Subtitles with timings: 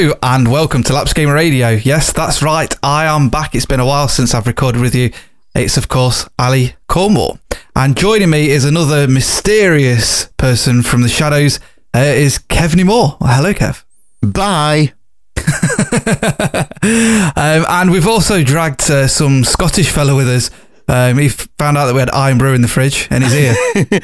[0.00, 1.68] Hello and welcome to Laps Gamer Radio.
[1.68, 2.74] Yes, that's right.
[2.82, 3.54] I am back.
[3.54, 5.10] It's been a while since I've recorded with you.
[5.54, 7.38] It's of course Ali Cornwall,
[7.76, 11.60] and joining me is another mysterious person from the shadows.
[11.94, 13.18] Uh, is Kevney Moore.
[13.20, 13.84] Well, hello, Kev.
[14.22, 14.94] Bye.
[17.36, 20.50] um, and we've also dragged uh, some Scottish fellow with us.
[20.88, 23.54] Um, he found out that we had Irn-Bru in the fridge, and he's here.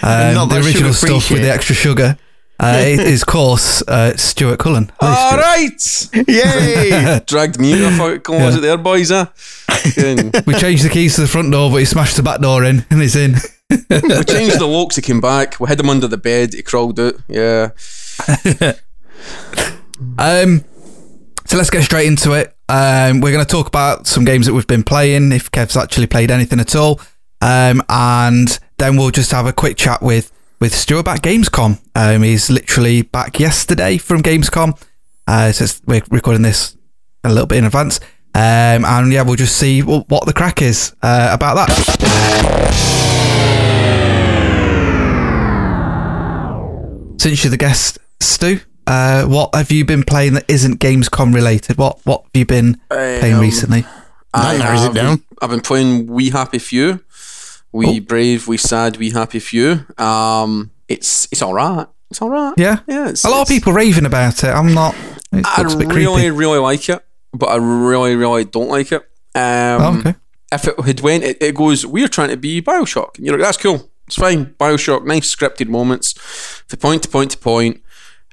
[0.03, 2.19] Um, the original stuff with the extra sugar.
[2.59, 4.91] Uh, it is, of course, uh, Stuart Cullen.
[4.99, 6.09] Hello, All right.
[6.27, 7.21] Yay.
[7.27, 8.69] Dragged me off out closet yeah.
[8.69, 9.11] there, boys.
[9.11, 9.27] Huh?
[10.47, 12.87] we changed the keys to the front door, but he smashed the back door in,
[12.89, 13.35] and he's in.
[13.71, 13.77] we
[14.25, 15.61] changed the locks, he came back.
[15.61, 17.17] We hid him under the bed, he crawled out.
[17.29, 17.71] Yeah.
[20.19, 20.65] um,
[21.45, 22.57] so let's get straight into it.
[22.69, 26.07] Um, we're going to talk about some games that we've been playing, if Kev's actually
[26.07, 27.01] played anything at all.
[27.43, 31.81] Um, and then we'll just have a quick chat with with Stuart back Gamescom.
[31.95, 34.81] Um, he's literally back yesterday from Gamescom.
[35.27, 36.77] Uh, so we're recording this
[37.25, 38.01] a little bit in advance.
[38.35, 41.71] Um, and yeah, we'll just see what, what the crack is uh, about that.
[47.19, 51.77] Since you're the guest, Stu, uh, what have you been playing that isn't Gamescom related?
[51.79, 53.85] What what have you been playing um, recently?
[54.33, 55.23] I have, it down.
[55.41, 57.03] I've been playing We Happy Few.
[57.77, 58.01] We oh.
[58.01, 59.85] brave, we sad, we happy few.
[59.99, 61.87] Um, it's it's all right.
[62.11, 62.55] It's all right.
[62.57, 63.13] Yeah, yeah.
[63.23, 64.49] a lot of people raving about it.
[64.49, 64.95] I'm not.
[65.31, 66.31] I really, creepy.
[66.31, 67.05] really like it,
[67.35, 69.03] but I really, really don't like it.
[69.35, 70.15] Um, oh, okay.
[70.51, 71.85] If it had went, it, it goes.
[71.85, 73.19] We're trying to be Bioshock.
[73.19, 73.91] And you're like, that's cool.
[74.07, 74.55] It's fine.
[74.55, 76.15] Bioshock, nice scripted moments,
[76.69, 77.83] the point to point to point.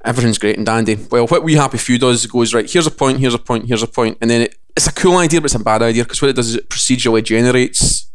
[0.06, 0.96] Everything's great and dandy.
[1.12, 2.70] Well, what We Happy Few does goes right.
[2.72, 3.20] Here's a point.
[3.20, 3.66] Here's a point.
[3.66, 6.04] Here's a point, and then it, it's a cool idea, but it's a bad idea
[6.04, 8.10] because what it does is it procedurally generates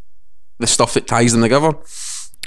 [0.59, 1.73] the stuff that ties them together.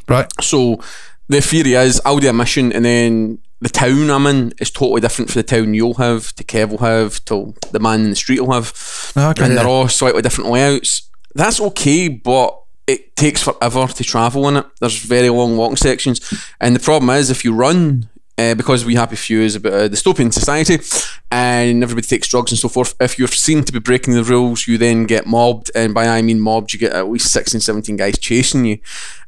[0.08, 0.32] Right.
[0.42, 0.82] So
[1.28, 5.02] the theory is I'll do a mission and then the town I'm in is totally
[5.02, 8.16] different for the town you'll have, to Kev will have, to the man in the
[8.16, 8.74] street will have.
[9.16, 9.46] Okay.
[9.46, 11.10] And they're all slightly different layouts.
[11.36, 14.66] That's okay, but it takes forever to travel in it.
[14.80, 16.20] There's very long walking sections.
[16.60, 19.90] And the problem is if you run uh, because We Happy Few is about a
[19.90, 20.80] dystopian society
[21.32, 22.94] and everybody takes drugs and so forth.
[23.00, 26.22] If you're seen to be breaking the rules, you then get mobbed, and by I
[26.22, 28.80] mean mobbed, you get at least 16, 17 guys chasing you.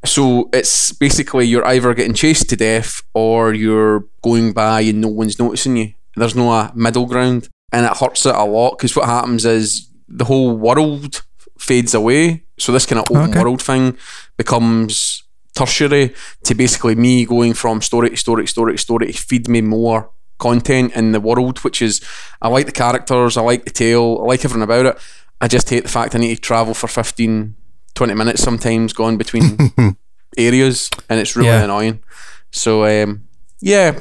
[0.04, 5.08] So it's basically you're either getting chased to death or you're going by and no
[5.08, 5.94] one's noticing you.
[6.16, 9.88] There's no uh, middle ground, and it hurts it a lot because what happens is
[10.08, 11.22] the whole world
[11.58, 12.44] fades away.
[12.58, 13.42] So this kind of open okay.
[13.42, 13.96] world thing
[14.36, 15.23] becomes
[15.54, 19.48] tertiary to basically me going from story to story to story to story to feed
[19.48, 22.00] me more content in the world, which is
[22.42, 24.98] I like the characters, I like the tale, I like everything about it.
[25.40, 27.54] I just hate the fact I need to travel for 15,
[27.94, 29.58] 20 minutes sometimes going between
[30.36, 31.64] areas and it's really yeah.
[31.64, 32.02] annoying.
[32.50, 33.24] So um,
[33.60, 34.00] yeah.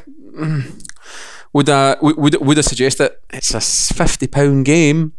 [1.53, 5.13] Would I would would I suggest that it's a fifty pound game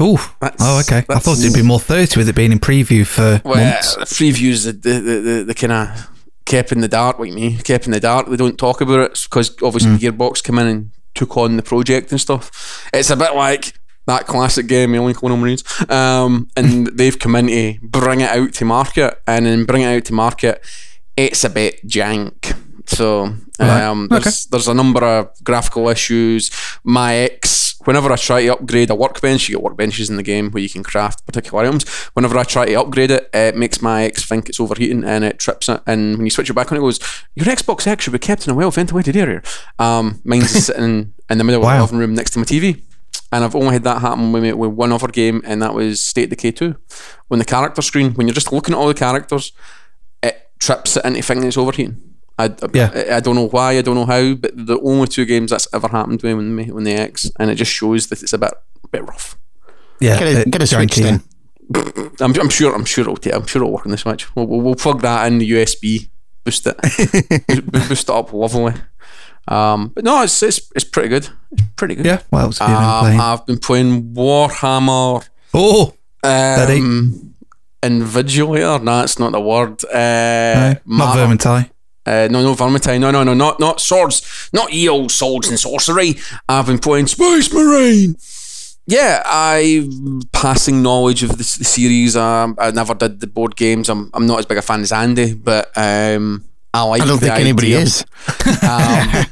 [0.00, 1.04] Oh, oh, okay.
[1.08, 3.96] I thought it'd be more thirty with it being in preview for well, months.
[3.96, 6.10] Previews the the the, the kind of
[6.44, 8.28] kept in the dark like me, kept in the dark.
[8.28, 9.98] They don't talk about it because obviously mm.
[9.98, 12.88] Gearbox came in and took on the project and stuff.
[12.92, 13.74] It's a bit like
[14.06, 18.52] that classic game, Alien Colonial Marines, um, and they've come in to bring it out
[18.54, 20.64] to market, and then bring it out to market,
[21.16, 22.56] it's a bit jank.
[22.86, 24.36] So um, there's, okay.
[24.50, 26.50] there's a number of graphical issues.
[26.82, 30.50] My ex whenever I try to upgrade a workbench, you get workbenches in the game
[30.50, 31.88] where you can craft particular items.
[32.12, 35.38] Whenever I try to upgrade it, it makes my X think it's overheating and it
[35.38, 35.80] trips it.
[35.86, 37.00] And when you switch it back on, it goes,
[37.34, 39.40] Your Xbox X should be kept in a well ventilated area.
[39.78, 41.82] Um, mine's sitting in the middle wow.
[41.82, 42.82] of the living room next to my TV.
[43.32, 46.24] And I've only had that happen with, with one other game, and that was State
[46.24, 46.76] of Decay 2.
[47.28, 49.52] When the character screen, when you're just looking at all the characters,
[50.22, 52.17] it trips it into thinking it's overheating.
[52.38, 52.90] I, yeah.
[52.94, 55.66] I, I, don't know why, I don't know how, but the only two games that's
[55.74, 58.38] ever happened to me when, when the X, and it just shows that it's a
[58.38, 58.52] bit
[58.84, 59.36] a bit rough.
[60.00, 61.22] Yeah, get a, get a switch then.
[62.20, 62.74] I'm, I'm sure.
[62.74, 63.16] I'm sure it'll.
[63.16, 64.34] Take, I'm sure it'll work on the Switch.
[64.34, 66.08] We'll, we'll, we'll plug that in the USB,
[66.44, 66.76] boost it,
[67.72, 68.74] boost, boost it up lovely.
[69.46, 71.28] Um, but no, it's, it's it's pretty good.
[71.52, 72.06] It's pretty good.
[72.06, 72.22] Yeah.
[72.30, 73.20] What else have you been um, playing?
[73.20, 75.28] I've been playing Warhammer.
[75.52, 77.34] Oh, um,
[77.82, 78.82] Invigilator.
[78.82, 79.84] No, that's not the word.
[79.84, 81.70] Uh, no, not Vermintide.
[82.08, 83.00] Uh, no, no, Vermintide.
[83.00, 84.48] No, no, no, not not swords.
[84.52, 86.16] Not ye old swords and sorcery.
[86.48, 88.16] I've been playing Space Marine.
[88.86, 89.86] Yeah, I
[90.32, 92.16] passing knowledge of this, the series.
[92.16, 93.90] Um, I never did the board games.
[93.90, 97.02] I'm I'm not as big a fan as Andy, but um, I like.
[97.02, 97.44] I don't think idea.
[97.44, 98.06] anybody is.
[98.62, 99.26] um,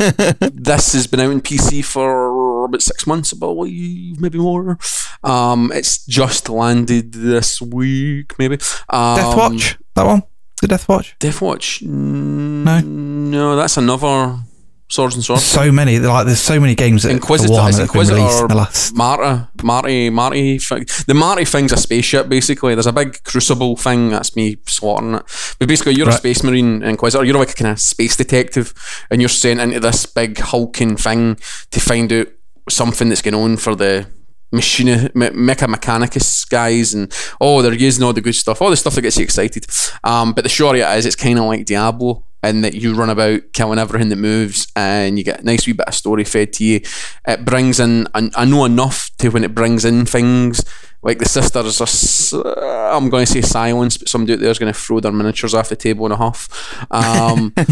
[0.53, 4.79] this has been out in PC for about six months, I believe, maybe more.
[5.25, 8.57] Um, it's just landed this week, maybe.
[8.91, 10.23] Um, Deathwatch, that one.
[10.61, 11.19] The Deathwatch?
[11.19, 11.83] Deathwatch?
[11.83, 12.81] No.
[12.81, 14.39] No, that's another
[14.89, 15.65] Swords and Sorcery.
[15.65, 18.49] So many, like there's so many games that Inquisitor, Warhammer that have been released in
[18.49, 18.95] the last.
[18.95, 20.59] Marta, Marty, Marty.
[20.59, 22.29] The Marty thing's a spaceship.
[22.29, 24.11] Basically, there's a big crucible thing.
[24.11, 25.57] That's me slaughtering it.
[25.59, 27.25] But basically, you're a space marine Inquisitor.
[27.25, 28.73] You're like a kind of space detective,
[29.11, 31.37] and you're sent into this big hulking thing
[31.73, 32.29] to find out
[32.71, 34.07] something that's going on for the
[34.57, 38.77] machine me- mecha mechanicus guys and oh they're using all the good stuff all the
[38.77, 39.67] stuff that gets you excited
[40.05, 42.95] um, but the short of it is it's kind of like Diablo in that you
[42.95, 46.25] run about killing everything that moves and you get a nice wee bit of story
[46.25, 46.81] fed to you
[47.27, 50.65] it brings in I, I know enough to when it brings in things
[51.03, 54.79] like the sisters are I'm going to say silence but somebody out there's going to
[54.79, 56.87] throw their miniatures off the table and a half.
[56.91, 57.55] um,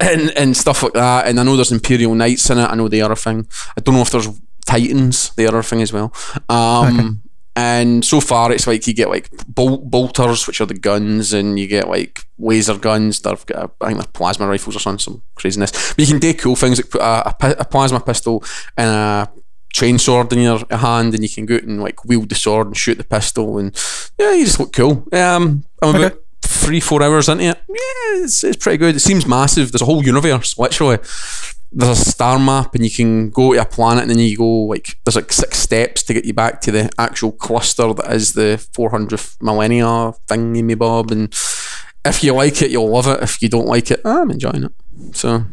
[0.00, 1.26] and and stuff like that.
[1.26, 2.64] And I know there's Imperial Knights in it.
[2.64, 3.46] I know they are a thing.
[3.76, 4.28] I don't know if there's
[4.68, 5.30] Titans.
[5.36, 6.12] the other thing as well.
[6.48, 7.22] Um,
[7.56, 11.58] And so far, it's like you get like bol- bolters, which are the guns, and
[11.58, 13.18] you get like laser guns.
[13.20, 15.72] They've got, a, I think they're plasma rifles or something, some craziness.
[15.72, 18.44] But you can do cool things like put a, a, a plasma pistol
[18.76, 19.28] and a
[19.72, 22.68] chain sword in your hand, and you can go out and like wield the sword
[22.68, 23.74] and shoot the pistol, and
[24.20, 25.04] yeah, you just look cool.
[25.12, 26.16] Um, I'm about Okay.
[26.42, 27.58] three, four hours into it.
[27.68, 28.94] Yeah, it's, it's pretty good.
[28.94, 29.72] It seems massive.
[29.72, 30.98] There's a whole universe, literally.
[31.70, 34.62] There's a star map, and you can go to a planet, and then you go
[34.62, 38.32] like there's like six steps to get you back to the actual cluster that is
[38.32, 39.84] the 400th millennia
[40.26, 41.10] thingy me bob.
[41.10, 41.32] And
[42.04, 43.22] if you like it, you'll love it.
[43.22, 44.72] If you don't like it, I'm enjoying it.
[45.12, 45.44] So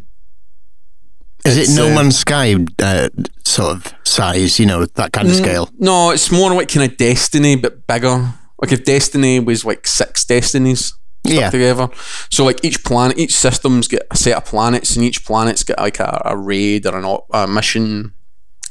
[1.44, 3.10] Is it No uh, Man's Sky uh,
[3.44, 4.58] sort of size?
[4.58, 5.70] You know that kind of scale.
[5.78, 8.34] no, it's more like kind of Destiny, but bigger.
[8.62, 10.94] Like if Destiny was like six Destinies
[11.26, 11.50] Yeah.
[11.50, 11.90] together.
[12.30, 15.80] So like each planet, each system's get a set of planets, and each planet's got
[15.80, 18.15] like a, a raid or an, a mission.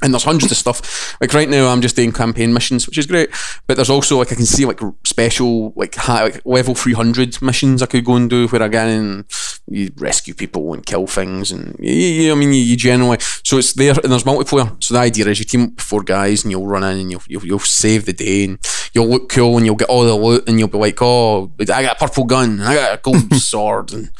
[0.05, 1.19] And there's hundreds of stuff.
[1.21, 3.31] Like right now, I'm just doing campaign missions, which is great.
[3.67, 7.83] But there's also like I can see like special like, high, like level 300 missions
[7.83, 9.25] I could go and do where again
[9.67, 13.56] you rescue people and kill things and you, you, I mean you, you generally so
[13.56, 14.83] it's there and there's multiplayer.
[14.85, 17.23] So the idea is you team up four guys and you'll run in and you'll,
[17.27, 18.59] you'll you'll save the day and
[18.93, 21.65] you'll look cool and you'll get all the loot and you'll be like oh I
[21.65, 24.11] got a purple gun I got a gold sword and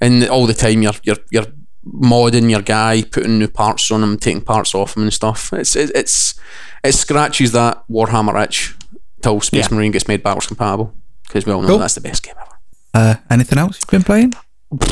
[0.00, 1.46] and all the time you're you're you're
[1.92, 5.52] modding your guy, putting new parts on him, taking parts off him and stuff.
[5.52, 6.38] It's it, it's
[6.84, 8.74] it scratches that Warhammer itch
[9.22, 9.76] till Space Yeah.
[9.76, 10.94] Marine gets made backwards compatible
[11.26, 11.78] because we all know Cool.
[11.78, 12.48] that's the best game ever.
[12.94, 14.32] Uh, anything else you've been playing?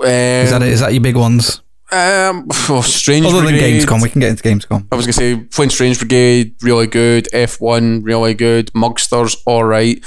[0.00, 0.68] Is that it?
[0.68, 1.60] Is that your big ones?
[1.92, 3.82] Um, oh, Strange Other than Brigade.
[3.82, 4.86] Gamescom, we can get into Gamescom.
[4.90, 7.28] I was gonna say playing Strange Brigade, really good.
[7.32, 8.70] F one, really good.
[8.74, 10.02] Mugsters, all right.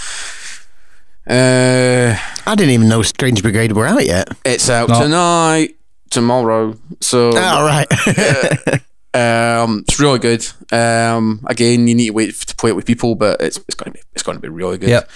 [1.30, 2.16] Uh,
[2.46, 4.30] I didn't even know Strange Brigade were out yet.
[4.46, 5.02] it's out No.
[5.02, 5.76] tonight,
[6.10, 6.76] tomorrow.
[7.02, 7.88] So All right.
[9.14, 10.46] Um, it's really good.
[10.72, 13.92] Um, again, you need to wait to play it with people, but it's it's going
[13.92, 14.90] to be it's going to be really good.
[14.90, 15.10] Yep.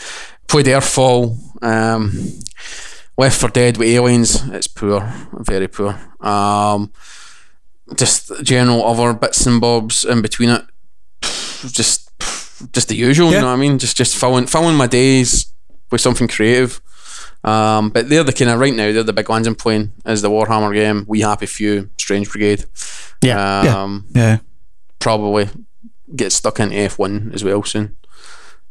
[0.47, 1.37] Played Earthfall.
[1.63, 2.11] Um,
[3.17, 4.41] Left 4 Dead with aliens.
[4.49, 5.99] It's poor, very poor.
[6.21, 6.91] Um,
[7.95, 10.63] just general other bits and bobs in between it.
[11.21, 12.09] Just
[12.71, 13.31] just the usual.
[13.31, 13.77] You know what I mean?
[13.77, 15.53] Just just filling filling my days
[15.91, 16.81] with something creative.
[17.43, 20.21] Um, but they're the kind of right now they're the big ones I'm playing is
[20.21, 22.65] the Warhammer game, We Happy Few, Strange Brigade.
[23.23, 23.63] Yeah.
[23.63, 23.81] Yeah.
[23.83, 24.37] Um, Yeah.
[24.99, 25.49] probably
[26.15, 27.95] get stuck into F1 as well soon.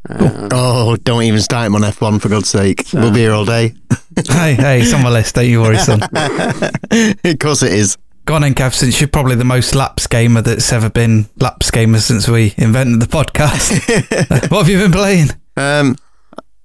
[0.08, 2.84] Uh, oh, don't even start him on F1 for God's sake.
[2.92, 3.74] We'll be here all day.
[4.28, 5.34] hey, hey, it's on my list.
[5.34, 6.00] Don't you worry, son.
[6.12, 7.98] of course it is.
[8.24, 11.70] Go on then, Kev, since you're probably the most laps gamer that's ever been laps
[11.70, 14.50] gamer since we invented the podcast.
[14.50, 15.28] what have you been playing?
[15.56, 15.96] Um,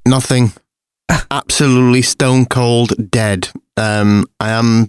[0.05, 0.51] nothing.
[1.31, 3.49] Absolutely stone cold dead.
[3.77, 4.87] Um, I am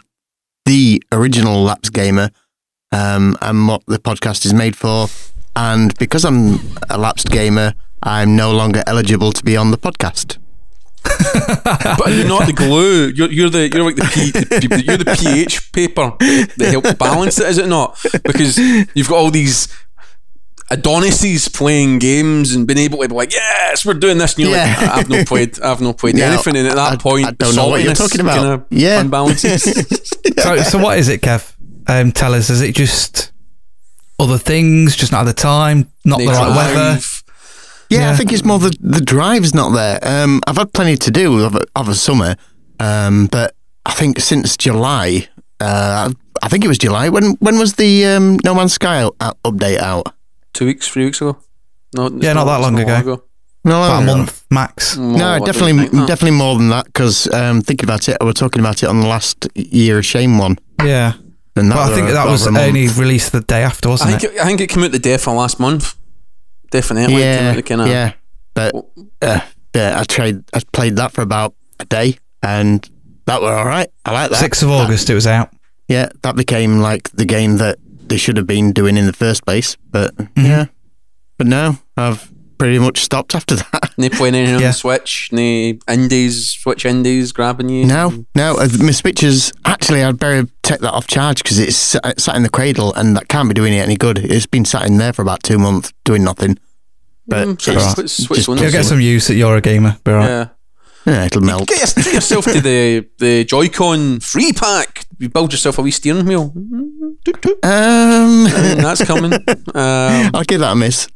[0.65, 2.31] the original laps gamer.
[2.93, 5.09] Um, and what the podcast is made for.
[5.55, 10.39] And because I'm a lapsed gamer, I'm no longer eligible to be on the podcast.
[11.99, 13.09] but you're not the glue.
[13.09, 17.39] You're, you're the you're like the, P, the you're the pH paper that helps balance
[17.39, 17.47] it.
[17.47, 17.99] Is it not?
[18.25, 19.69] Because you've got all these
[20.71, 24.35] Adonises playing games and being able to be like, yes, we're doing this.
[24.35, 26.57] And you're like, I've not played, I've not played No, anything.
[26.57, 28.37] And at that I- point, I don't know what you're talking about.
[28.37, 29.03] kinda Yeah.
[29.03, 30.03] unbalances.
[30.39, 31.53] So, so what is it, Kev?
[31.87, 32.51] Um, tell us.
[32.51, 33.33] Is it just
[34.19, 37.01] other things, just not at the time, not the They right weather?
[37.89, 38.11] Yeah, Yeah.
[38.11, 39.99] I think it's more the the drive's not there.
[40.03, 42.37] Um, I've had plenty to do over, a, of a summer,
[42.81, 43.55] um, but
[43.87, 45.29] I think since July,
[45.61, 46.11] uh,
[46.43, 47.09] I think it was July.
[47.09, 50.13] When when was the um, No Man's Sky out, out- update out?
[50.57, 51.37] Two weeks, three weeks ago.
[51.95, 53.23] No, Yeah, not that long not ago.
[53.65, 54.97] No, About a no, month max.
[54.97, 56.87] More, no, definitely, definitely more than that.
[56.87, 60.07] Because um, thinking about it, I was talking about it on the last year of
[60.07, 61.15] Shame one, Yeah.
[61.57, 63.91] and that But I think were that was a only released the day after, I
[63.91, 64.37] wasn't think it?
[64.37, 65.95] it, I think it came out the day for last month.
[66.71, 67.15] Definitely.
[67.15, 68.13] came yeah, out the kinda- yeah.
[68.55, 68.75] But
[69.21, 69.41] uh,
[69.75, 70.45] yeah, I tried.
[70.55, 72.89] I played that for about a day, and
[73.27, 73.89] that were all right.
[74.05, 74.39] I like that.
[74.43, 75.51] 6th of That- August it was out.
[75.89, 79.45] yeah, that became like the game that they should have been doing in the first
[79.45, 79.77] place.
[79.91, 80.45] But Mm-hmm.
[80.45, 80.67] yeah,
[81.39, 83.93] but no, I've pretty much stopped after that.
[83.99, 84.69] No playing anything on Yeah.
[84.69, 85.43] the Switch, no
[85.89, 87.85] indies, Switch indies grabbing you.
[87.87, 92.21] No, no, uh, my Switches actually, I'd better take that off charge because it's sat
[92.21, 94.19] sat in the cradle and that can't be doing it any good.
[94.19, 96.59] It's been sat in there for about two months doing nothing.
[97.29, 98.59] But Mm, so it's- Switch, Switch just- one.
[98.59, 99.97] You'll get some use that you're a gamer.
[100.05, 100.29] Be right.
[100.29, 100.49] Yeah.
[101.07, 101.69] Yeah, it'll melt.
[101.69, 105.07] Get your, treat yourself to the the Joy-Con free pack.
[105.19, 106.53] You build yourself a wee steering wheel.
[107.25, 107.65] Toot, toot.
[107.65, 109.33] Um, that's coming.
[109.77, 111.09] Um, I'll give that a miss.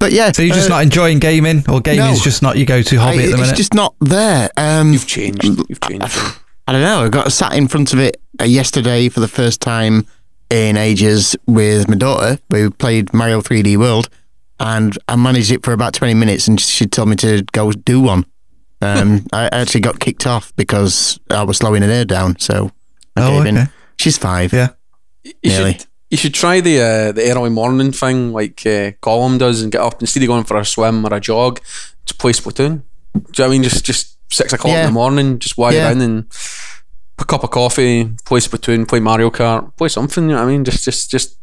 [0.00, 2.12] but yeah, So you're just uh, not enjoying gaming, or gaming no.
[2.12, 3.50] is just not your go-to hobby I- at the moment.
[3.50, 4.50] it's just not there.
[4.56, 5.44] Um, you've changed.
[5.44, 6.04] You've changed.
[6.66, 7.04] I don't know.
[7.04, 10.06] I got sat in front of it uh, yesterday for the first time
[10.50, 12.38] in ages with my daughter.
[12.50, 14.08] We played Mario 3D World,
[14.58, 18.00] and I managed it for about 20 minutes, and she told me to go do
[18.00, 18.26] one.
[18.80, 22.38] Um, I actually got kicked off because I was slowing an her down.
[22.38, 22.70] So
[23.16, 23.68] I Oh, gave in.
[23.98, 24.52] She's five.
[24.52, 24.68] Yeah.
[25.24, 25.72] You Nearly.
[25.74, 29.72] should you should try the uh, the early morning thing like uh, Gollum does and
[29.72, 31.60] get up instead of going for a swim or a jog,
[32.06, 32.54] just play Splatoon.
[33.14, 33.62] Do you know what I mean?
[33.64, 35.90] Just just six o'clock in the morning, just wire Yeah.
[35.90, 36.24] in and
[37.18, 40.24] a cup of coffee, play Splatoon, play Mario Kart, play something.
[40.24, 40.64] You know what I mean?
[40.64, 41.36] Just just just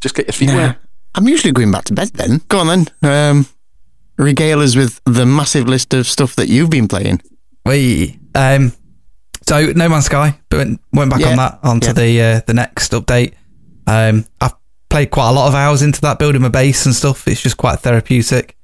[0.00, 0.56] just get your feet Yeah.
[0.56, 0.78] wet.
[1.14, 2.40] I'm usually going back to bed then.
[2.48, 2.86] Go on then.
[3.02, 3.46] Um,
[4.20, 7.20] regale us with the massive list of stuff that you've been playing.
[7.64, 8.72] We um,
[9.46, 11.30] so No Man's Sky, but went, went back Yeah.
[11.30, 11.92] on that onto Yeah.
[11.92, 13.32] the uh, the next update.
[13.86, 14.54] Um, I've
[14.88, 17.26] played quite a lot of hours into that, building my base and stuff.
[17.26, 18.56] It's just quite therapeutic,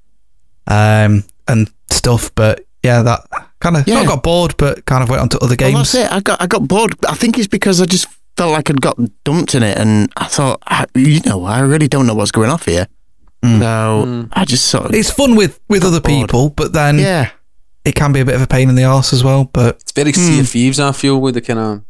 [0.67, 2.33] um, and stuff.
[2.35, 3.27] But yeah, that
[3.61, 3.95] kind of Yeah.
[4.03, 5.93] not got bored, but kind of went on to other Well, games.
[5.93, 6.13] that's it.
[6.13, 6.95] I got I got bored.
[7.09, 10.27] I think it's because I just felt like I'd got dumped in it, and I
[10.27, 12.87] thought, I, you know, I really don't know what's going off here.
[13.47, 13.61] Mm.
[13.61, 16.29] So I just sort of, it's fun with with other bored.
[16.29, 17.31] people, but then yeah,
[17.85, 19.45] it can be a bit of a pain in the ass as well.
[19.45, 20.81] But It's very Sea of Thieves.
[20.81, 21.83] I feel with the kind of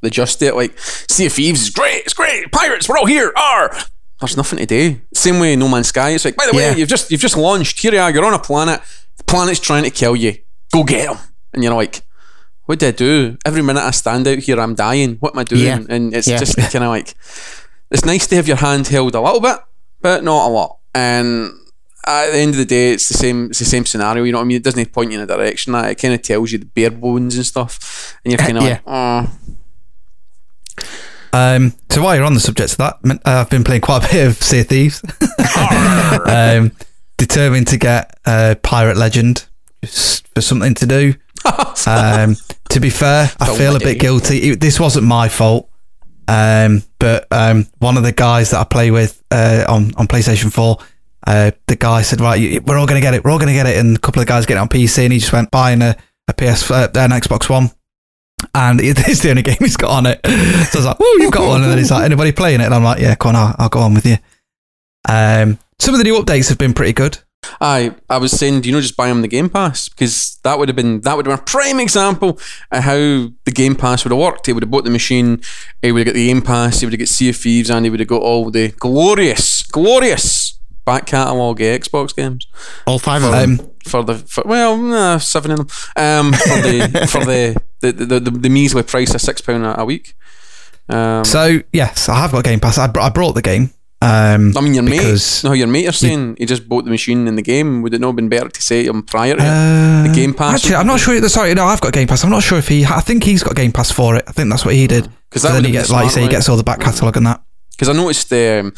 [0.00, 2.02] the just it like Sea of Thieves is great.
[2.04, 2.50] It's great.
[2.52, 3.32] Pirates, we're all here.
[3.36, 3.74] Are
[4.20, 5.00] there's nothing to do.
[5.12, 6.10] Same way No Man's Sky.
[6.10, 7.78] It's like by the way, you've just you've just launched.
[7.80, 8.10] Here you are.
[8.10, 8.80] You're on a planet.
[9.16, 10.36] The planet's trying to kill you.
[10.72, 11.18] Go get them.
[11.52, 12.02] And you're like,
[12.64, 13.36] what do I do?
[13.44, 15.16] Every minute I stand out here, I'm dying.
[15.20, 15.62] What am I doing?
[15.64, 15.78] Yeah.
[15.88, 16.38] And it's Yeah.
[16.38, 17.14] just kind of like
[17.90, 19.58] it's nice to have your hand held a little bit,
[20.00, 20.78] but not a lot.
[20.94, 21.50] And
[22.06, 23.46] at the end of the day, it's the same.
[23.50, 24.22] It's the same scenario.
[24.24, 24.56] You know what I mean?
[24.58, 25.72] It doesn't point you in a direction.
[25.72, 28.64] That it kind of tells you the bare bones and stuff, and you're kind of
[28.64, 28.70] Yeah.
[28.70, 29.30] like, oh,
[31.32, 34.12] Um, so while you're on the subject of that, uh, I've been playing quite a
[34.12, 35.02] bit of Sea of Thieves.
[36.26, 36.70] um,
[37.16, 39.46] determined to get uh, Pirate Legend
[39.82, 41.14] just for something to do.
[41.86, 42.36] Um,
[42.70, 44.52] to be fair, I feel a bit guilty.
[44.52, 45.68] It- this wasn't my fault.
[46.28, 50.52] Um, but um, one of the guys that I play with uh, on on PlayStation
[50.52, 50.78] Four,
[51.26, 53.24] uh, the guy said, "Right, we're all going to get it.
[53.24, 55.04] We're all going to get it." And a couple of guys get it on PC,
[55.04, 55.96] and he just went buying a,
[56.28, 57.70] a PS, uh, an Xbox One
[58.54, 60.20] and it's the only game he's got on it.
[60.24, 62.64] So I was like, "Whoa, you've got one!" And then he's like, "Anybody playing it?"
[62.64, 64.16] And I'm like, "Yeah, come on, I'll, I'll go on with you."
[65.08, 67.18] Um, some of the new updates have been pretty good.
[67.60, 70.58] I I was saying, do you know, just buy him the Game Pass because that
[70.58, 72.38] would have been that would have been a prime example
[72.70, 74.46] of how the Game Pass would have worked.
[74.46, 75.40] He would have bought the machine,
[75.82, 77.86] he would have got the Game Pass, he would have got Sea of Thieves, and
[77.86, 82.46] he would have got all the glorious, glorious back catalogue of Xbox games
[82.86, 83.60] all five of them.
[83.60, 87.92] Um, for the for, well, nah, seven of them um, for the for the the,
[87.92, 90.14] the, the, the measly price of six pound a, a week.
[90.88, 92.78] Um, so yes, I have got Game Pass.
[92.78, 93.70] I, br- I brought the game.
[94.04, 94.98] Um, I mean, your mate.
[94.98, 97.80] because- No, your mate are saying he just bought the machine in the game.
[97.82, 100.56] Would it not have been better to say him prior to uh, The Game Pass
[100.56, 101.28] Actually, I'm not sure.
[101.28, 102.22] Sorry, no, I've got Game Pass.
[102.24, 102.84] I'm not sure if he.
[102.84, 104.24] I think he's got Game Pass for it.
[104.28, 105.08] I think that's what he did.
[105.30, 107.16] 'Cause So that then he gets, like you say, he gets all the back catalogue
[107.16, 107.40] and that.
[107.72, 108.72] because I noticed um,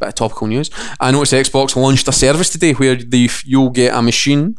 [0.00, 0.70] bit of topical news.
[0.98, 4.56] I noticed Xbox launched a service today where the you'll get a machine,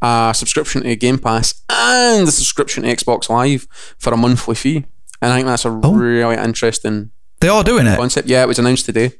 [0.00, 3.66] a subscription to Game Pass, and a subscription to Xbox Live
[3.98, 4.84] for a monthly fee.
[5.20, 5.92] And I think that's a Oh.
[5.92, 7.96] really interesting They are doing it.
[7.98, 8.28] concept.
[8.28, 9.12] Yeah, it was announced today.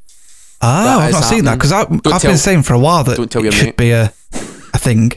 [0.62, 3.30] Oh, I've not seen that because I've tell- been saying for a while that don't
[3.30, 3.76] tell your it should mate.
[3.76, 4.12] be a
[4.74, 5.12] a thing.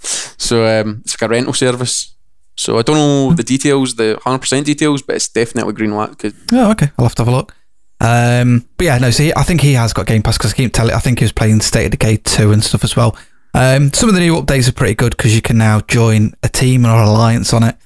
[0.00, 2.14] So um, it's like a rental service.
[2.56, 6.10] So I don't know the details, the hundred percent details, but it's definitely green light.
[6.52, 6.90] Oh, okay.
[6.98, 7.54] I'll have to have a look.
[8.00, 9.10] Um, but yeah, no.
[9.10, 10.94] See, I think he has got Game Pass because I keep telling.
[10.94, 13.16] I think he was playing State of Decay two and stuff as well.
[13.54, 16.48] Um, some of the new updates are pretty good because you can now join a
[16.48, 17.76] team or alliance on it.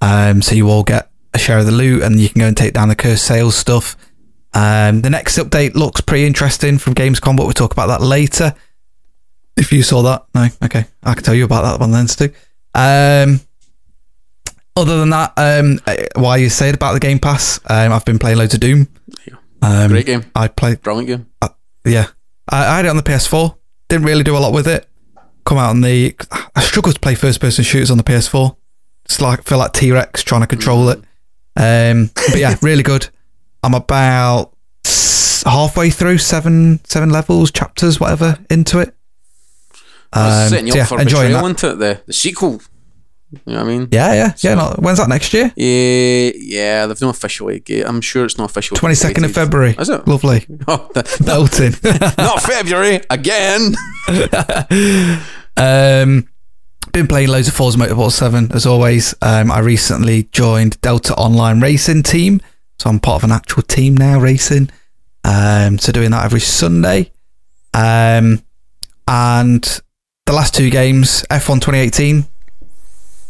[0.00, 2.56] Um, so you all get a share of the loot, and you can go and
[2.56, 3.96] take down the cursed sales stuff.
[4.56, 8.54] Um, the next update looks pretty interesting from Gamescom, but we'll talk about that later.
[9.54, 12.30] If you saw that, no, okay, I can tell you about that one then, Stu.
[12.74, 13.40] Um,
[14.74, 18.18] other than that, um, uh, why you said about the Game Pass, um, I've been
[18.18, 18.88] playing loads of Doom.
[19.60, 21.50] Um, Great game, I played, brilliant game.
[21.84, 22.06] yeah,
[22.48, 23.56] I, I had it on the PS4.
[23.88, 24.88] Didn't really do a lot with it.
[25.44, 26.16] Come out on the,
[26.54, 28.56] I struggle to play first-person shooters on the PS4.
[29.04, 30.98] It's like feel like T Rex trying to control it.
[31.56, 33.08] Um, but yeah, really good.
[33.66, 34.52] I'm about
[35.44, 38.94] halfway through seven seven levels, chapters, whatever, into it.
[40.12, 41.44] Um, setting you so yeah, for enjoying that.
[41.44, 42.60] into it, the, the sequel.
[43.32, 43.88] You know what I mean?
[43.90, 44.54] Yeah, yeah, so, yeah.
[44.54, 45.52] No, when's that next year?
[45.56, 46.86] Yeah, yeah.
[46.86, 47.84] They've no official date.
[47.84, 48.76] I'm sure it's not official.
[48.76, 49.74] Twenty second of February.
[49.76, 50.06] Is it?
[50.06, 50.46] Lovely.
[50.68, 53.74] Oh, the, not February again.
[55.56, 56.28] um,
[56.92, 59.12] been playing loads of Forza Motorsport Seven as always.
[59.22, 62.40] Um, I recently joined Delta Online Racing Team,
[62.78, 64.70] so I'm part of an actual team now racing.
[65.24, 67.10] Um, so doing that every Sunday.
[67.74, 68.42] Um,
[69.08, 69.80] and
[70.26, 72.26] the last two games, F1 2018,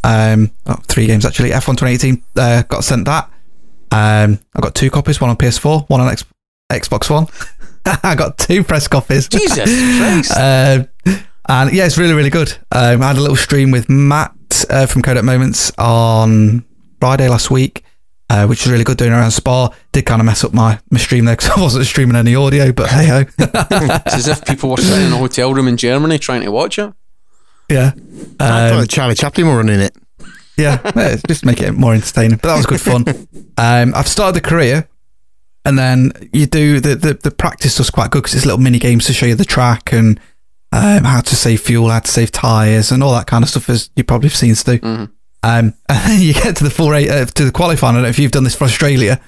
[0.04, 3.30] um, oh, three games actually, F1 2018, uh, got sent that.
[3.90, 6.24] Um, I got two copies, one on PS4, one on X-
[6.70, 7.26] Xbox One.
[8.02, 9.28] I got two press copies.
[9.28, 10.32] Jesus Christ.
[10.32, 10.84] uh,
[11.48, 12.56] and yeah, it's really, really good.
[12.72, 16.64] Um, I had a little stream with Matt uh, from Codec Moments on
[17.00, 17.84] Friday last week,
[18.28, 19.70] uh, which was really good doing around Spa.
[19.92, 22.72] Did kind of mess up my, my stream there because I wasn't streaming any audio,
[22.72, 23.24] but hey ho.
[23.38, 26.78] it's as if people were sitting in a hotel room in Germany trying to watch
[26.78, 26.92] it.
[27.68, 27.92] Yeah.
[28.38, 29.96] I thought um, Charlie Chaplin were running it.
[30.56, 32.38] Yeah, yeah, just make it more entertaining.
[32.38, 33.04] But that was good fun.
[33.58, 34.88] Um, I've started the career,
[35.64, 38.78] and then you do the the, the practice stuff's quite good because it's little mini
[38.78, 40.18] games to show you the track and
[40.72, 43.68] um, how to save fuel, how to save tires, and all that kind of stuff.
[43.68, 44.78] As you probably have seen Stu.
[44.78, 45.12] Mm-hmm.
[45.46, 47.94] Um, and then you get to the full rate uh, to the qualifying.
[47.94, 49.20] I don't know if you've done this for Australia,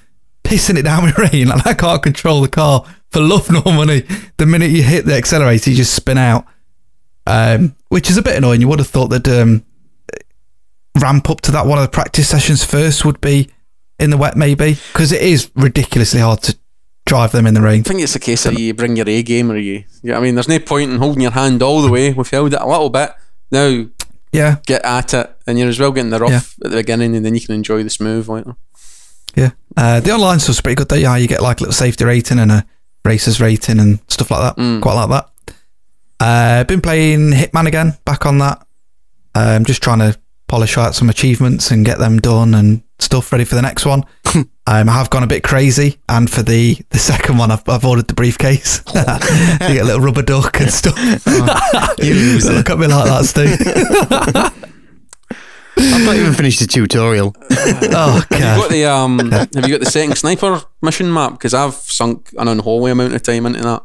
[0.44, 1.48] pissing it down with rain.
[1.48, 4.04] Like I can't control the car for love nor money.
[4.36, 6.46] The minute you hit the accelerator, you just spin out
[7.28, 8.60] um, which is a bit annoying.
[8.60, 9.64] You would have thought that um,
[10.98, 13.50] ramp up to that one of the practice sessions first would be
[13.98, 16.56] in the wet, maybe because it is ridiculously hard to
[17.04, 17.80] drive them in the rain.
[17.80, 19.84] I think it's a case of you bring your A game or you.
[20.02, 22.12] Yeah, I mean, there's no point in holding your hand all the way.
[22.12, 23.12] We've held it a little bit
[23.50, 23.86] now.
[24.32, 26.66] Yeah, get at it, and you're as well getting the rough yeah.
[26.66, 28.56] at the beginning, and then you can enjoy the smooth later.
[29.34, 30.88] Yeah, uh, the online stuff's pretty good.
[30.88, 32.66] Though, yeah, you get like a little safety rating and a
[33.04, 34.60] racers rating and stuff like that.
[34.60, 34.82] Mm.
[34.82, 35.54] Quite like that.
[36.20, 38.66] Uh, been playing Hitman again, back on that.
[39.34, 43.32] I'm um, just trying to polish out some achievements and get them done and stuff
[43.32, 44.04] ready for the next one.
[44.34, 47.84] um, I have gone a bit crazy, and for the, the second one, I've, I've
[47.84, 48.82] ordered the briefcase.
[48.88, 50.94] you get a little rubber duck and stuff.
[50.96, 54.54] Oh, you look at me like that, Steve.
[55.80, 57.34] I've not even finished the tutorial.
[57.50, 58.32] oh, God.
[58.32, 59.30] Have you got the um?
[59.30, 61.32] Have you got the setting sniper mission map?
[61.32, 63.82] Because I've sunk an unholy amount of time into that.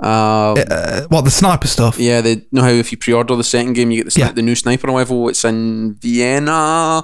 [0.00, 1.98] Um, uh, what the sniper stuff?
[1.98, 4.32] Yeah, they know how if you pre-order the second game, you get the, yeah.
[4.32, 5.28] the new sniper level.
[5.28, 7.02] It's in Vienna.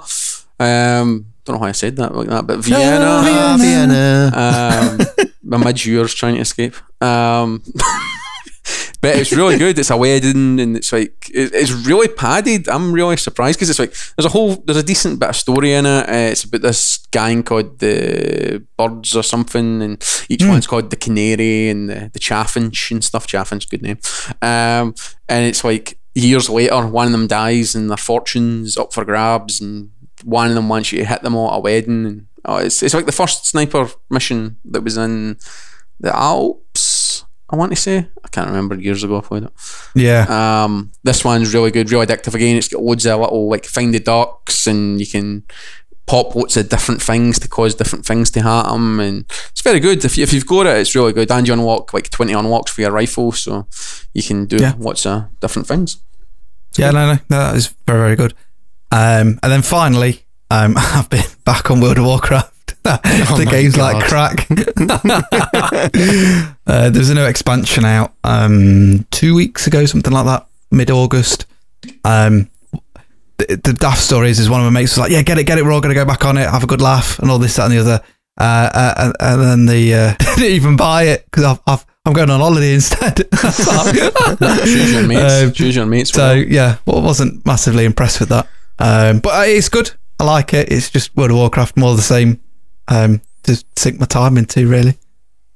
[0.59, 3.05] Um, don't know why I said that like that, but Vienna.
[3.07, 4.31] Oh, Vienna.
[4.31, 5.27] Vienna.
[5.27, 6.75] Um, my mid years trying to escape.
[7.01, 7.63] Um,
[9.01, 9.77] but it's really good.
[9.77, 12.67] It's a wedding, and it's like it's really padded.
[12.67, 15.73] I'm really surprised because it's like there's a whole there's a decent bit of story
[15.73, 16.09] in it.
[16.09, 20.49] Uh, it's about this gang called the Birds or something, and each mm.
[20.49, 23.27] one's called the Canary and the, the Chaffinch and stuff.
[23.27, 23.99] Chaffinch, good name.
[24.41, 24.95] Um,
[25.29, 29.61] and it's like years later, one of them dies, and their fortunes up for grabs,
[29.61, 29.91] and
[30.23, 32.05] one of them once you hit them all at a wedding.
[32.05, 35.37] And oh, it's it's like the first sniper mission that was in
[35.99, 37.05] the Alps
[37.49, 38.07] I want to say.
[38.23, 39.53] I can't remember years ago I played it.
[39.93, 40.25] Yeah.
[40.63, 42.57] Um, this one's really good, really addictive again.
[42.57, 45.43] It's got loads of little like find the ducks and you can
[46.07, 50.03] pop lots of different things to cause different things to happen and it's very good.
[50.03, 51.31] If, you, if you've got it, it's really good.
[51.31, 53.67] And you unlock like 20 unlocks for your rifle so
[54.13, 54.73] you can do yeah.
[54.77, 55.97] lots of different things.
[56.69, 58.33] It's yeah, no, no, no, that is very, very good.
[58.95, 62.53] Um, and then finally, um, I've been back on World of Warcraft.
[62.85, 63.95] oh the game's God.
[63.95, 64.47] like crack.
[66.67, 71.45] uh, there's a new expansion out um, two weeks ago, something like that, mid August.
[72.03, 72.49] Um,
[73.37, 75.57] the, the daft stories is one of my mates was like, "Yeah, get it, get
[75.57, 75.65] it.
[75.65, 77.57] We're all going to go back on it, have a good laugh, and all this,
[77.57, 78.01] that, and the other."
[78.39, 82.13] Uh, uh, and, and, then the uh, didn't even buy it because I've, I've I'm
[82.13, 83.27] going on holiday instead.
[83.39, 85.43] Choose your mates.
[85.43, 86.11] Um, Choose your mates.
[86.11, 88.47] So yeah, well, wasn't massively impressed with that.
[88.79, 89.91] Um, but uh, it's good.
[90.19, 90.71] I like it.
[90.71, 92.39] It's just World of Warcraft, more the same
[92.87, 94.97] um, to sink my time into, really.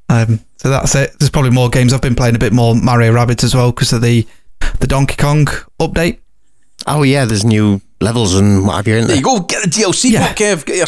[0.10, 1.18] Um, so that's it.
[1.20, 1.94] There's probably more games.
[1.94, 4.28] I've been playing a bit more Mario Rabbids as well because of the
[4.80, 5.46] the Donkey Kong
[5.80, 6.20] update.
[6.88, 9.08] Oh yeah, there's new levels and what have you in there.
[9.08, 9.40] There you go.
[9.42, 10.28] Get the DLC yeah.
[10.28, 10.66] back, Kev.
[10.66, 10.88] Get your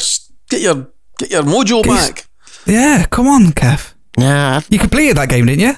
[0.49, 2.27] get your get your mojo back.
[2.65, 3.93] Yeah, come on, Kev.
[4.17, 5.73] Yeah, I've, you completed that game, didn't you?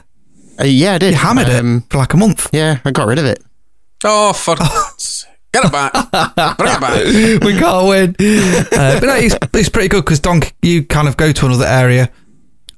[0.60, 1.12] Uh, yeah, I did.
[1.12, 2.50] You hammered um, it for like a month.
[2.54, 3.44] Yeah, I got rid of it.
[4.04, 4.56] Oh, for
[5.54, 5.94] Get it back.
[6.58, 7.06] Bring it back.
[7.44, 8.16] we can't win.
[8.20, 11.66] Uh, but no, it's, it's pretty good because Donkey, you kind of go to another
[11.66, 12.10] area,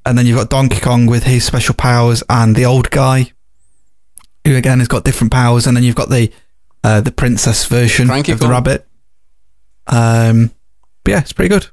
[0.06, 3.32] and then you've got Donkey Kong with his special powers, and the old guy,
[4.46, 6.32] who again has got different powers, and then you've got the
[6.84, 8.86] uh, the princess version Frankie of the rabbit.
[9.88, 10.52] Um,
[11.04, 11.70] but yeah, it's pretty good.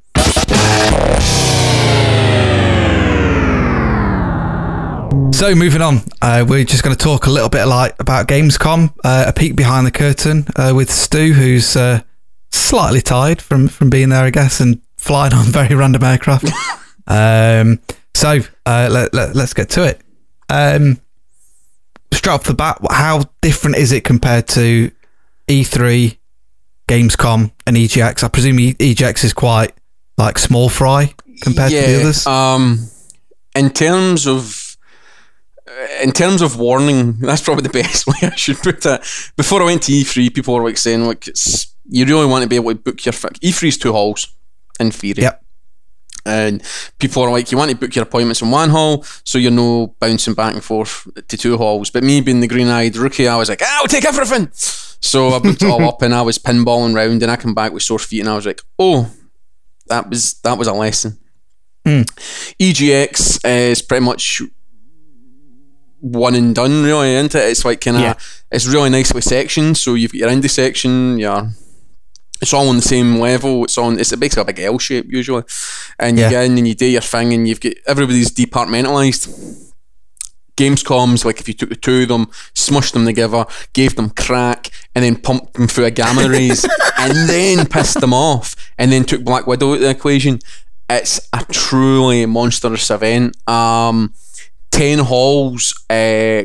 [5.33, 8.95] So moving on, uh, we're just going to talk a little bit like about Gamescom,
[9.05, 12.01] uh, a peek behind the curtain uh, with Stu, who's uh,
[12.51, 16.47] slightly tired from from being there, I guess, and flying on very random aircraft.
[17.07, 17.81] um,
[18.15, 20.01] so uh, let, let, us get to it.
[20.49, 20.99] Um,
[22.13, 24.91] straight off the bat, how different is it compared to
[25.49, 26.17] E3,
[26.89, 28.23] Gamescom, and EGX?
[28.23, 29.75] I presume EGX is quite
[30.17, 32.27] like small fry compared yeah, to the others.
[32.27, 32.89] Um,
[33.55, 34.62] in terms of
[36.03, 39.01] in terms of warning, that's probably the best way I should put it.
[39.37, 41.29] Before I went to E3, people were like saying, like,
[41.89, 44.35] you really want to be able to book your E3 is two halls
[44.81, 45.23] in theory.
[45.23, 45.45] Yep.
[46.25, 46.63] And
[46.99, 49.97] people are like, you want to book your appointments in one hall, so you're no
[49.99, 51.91] bouncing back and forth to two halls.
[51.91, 54.49] But me being the green-eyed rookie, I was like, I'll take everything.
[54.53, 57.73] So I booked it all up, and I was pinballing round, and I come back
[57.73, 59.11] with sore feet, and I was like, oh,
[59.89, 61.19] that was that was a lesson.
[61.85, 62.05] Mm.
[62.61, 64.43] EGX is pretty much
[66.03, 67.49] one and done, really, isn't it?
[67.49, 68.15] It's like kind of, yeah.
[68.51, 69.79] it's really nicely sectioned.
[69.79, 71.51] So you've got your indie section, yeah.
[72.41, 73.63] It's all on the same level.
[73.65, 74.01] It's on.
[74.01, 75.45] It's basically a big L shape usually,
[76.01, 79.71] and you get in and you do your thing, and you've got everybody's departmentalized.
[80.57, 84.71] Gamescom's like if you took the two of them, smushed them together, gave them crack,
[84.93, 86.67] and then pumped them through a gamma rays,
[86.99, 90.41] and then pissed them off, and then took Black Widow out of the equation.
[90.91, 93.37] It's a truly monstrous event.
[93.49, 94.15] Um,
[94.73, 96.45] 10 halls, uh,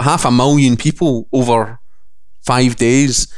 [0.00, 1.78] half a million people over
[2.44, 3.32] five days,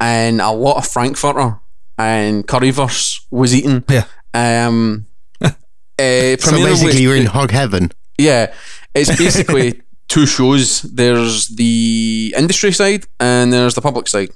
[0.00, 1.58] and a lot of Frankfurter
[1.96, 3.84] and currywurst was eaten.
[3.88, 4.04] Yeah.
[4.34, 5.06] Um,
[5.40, 5.50] uh,
[5.98, 7.90] so basically, you're in hog heaven.
[8.18, 8.52] Yeah,
[8.94, 10.82] it's basically two shows.
[10.82, 14.30] There's the industry side and there's the public side.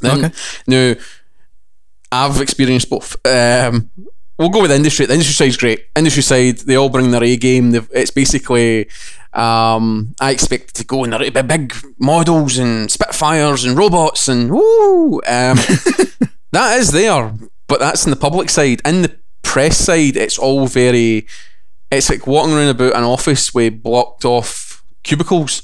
[0.00, 0.34] Then, okay.
[0.66, 0.94] Now,
[2.10, 3.16] I've experienced both.
[3.26, 3.90] Um,
[4.38, 5.06] we'll go with industry.
[5.06, 5.86] The industry side's great.
[5.96, 7.70] Industry side, they all bring their A game.
[7.70, 8.88] They've, it's basically,
[9.32, 15.16] um, I expect to go in there big models and Spitfires and robots and woo.
[15.16, 15.56] Um,
[16.52, 17.32] that is there,
[17.66, 18.80] but that's in the public side.
[18.84, 21.26] In the press side, it's all very.
[21.90, 25.62] It's like walking around about an office with blocked off cubicles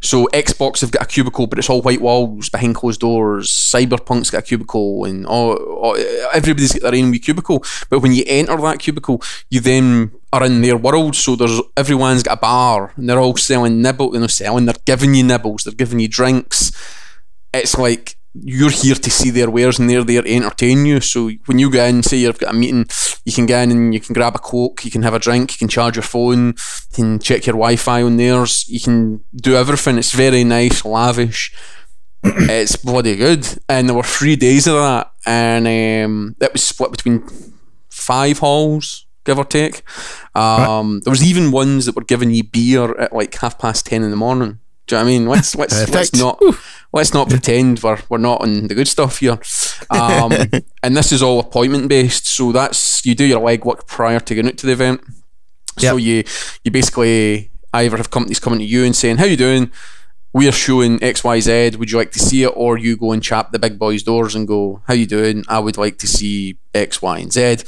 [0.00, 3.50] so Xbox have got a cubicle, but it's all white walls behind closed doors.
[3.50, 5.96] Cyberpunk's got a cubicle, and all, all,
[6.32, 7.62] everybody's got their own wee cubicle.
[7.90, 11.16] But when you enter that cubicle, you then are in their world.
[11.16, 14.18] So there's everyone's got a bar, and they're all selling nibbles.
[14.18, 14.64] They're selling.
[14.64, 15.64] They're giving you nibbles.
[15.64, 16.72] They're giving you drinks.
[17.52, 21.00] It's like you're here to see their wares and they're there to entertain you.
[21.00, 22.86] So when you go in, say you've got a meeting,
[23.24, 25.52] you can go in and you can grab a coke, you can have a drink,
[25.52, 29.56] you can charge your phone, you can check your Wi-Fi on theirs, you can do
[29.56, 29.98] everything.
[29.98, 31.52] It's very nice, lavish.
[32.22, 33.46] it's bloody good.
[33.68, 37.24] And there were three days of that, and um, it was split between
[37.88, 39.82] five halls, give or take.
[40.34, 44.02] Um, there was even ones that were giving you beer at like half past ten
[44.02, 44.60] in the morning.
[44.90, 45.28] Do you know what I mean?
[45.28, 46.42] Let's let's, let's not
[46.92, 49.38] let's not pretend we're we're not on the good stuff here.
[49.88, 50.32] Um,
[50.82, 54.48] and this is all appointment based, so that's you do your legwork prior to going
[54.48, 55.00] out to the event.
[55.78, 56.04] So yep.
[56.04, 56.24] you
[56.64, 59.70] you basically either have companies coming to you and saying, "How you doing?"
[60.32, 61.76] We are showing X Y Z.
[61.76, 64.34] Would you like to see it, or you go and chap the big boys' doors
[64.34, 65.44] and go, "How you doing?
[65.46, 67.58] I would like to see X, Y, and Z,"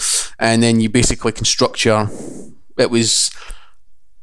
[0.41, 2.11] and then you basically construct your.
[2.77, 3.31] It was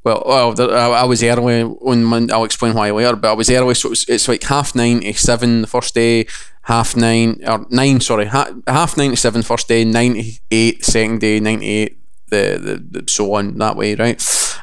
[0.04, 2.34] well, well, I was early on Monday.
[2.34, 5.62] I'll explain why later, but I was early, so it's, it's like half nine seven
[5.62, 6.26] the first day,
[6.64, 10.86] half nine or nine, sorry, half, half nine to seven first day, nine to eight
[10.86, 11.98] second day, ninety eight
[12.30, 14.22] the, the, the so on that way, right?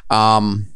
[0.09, 0.67] Um,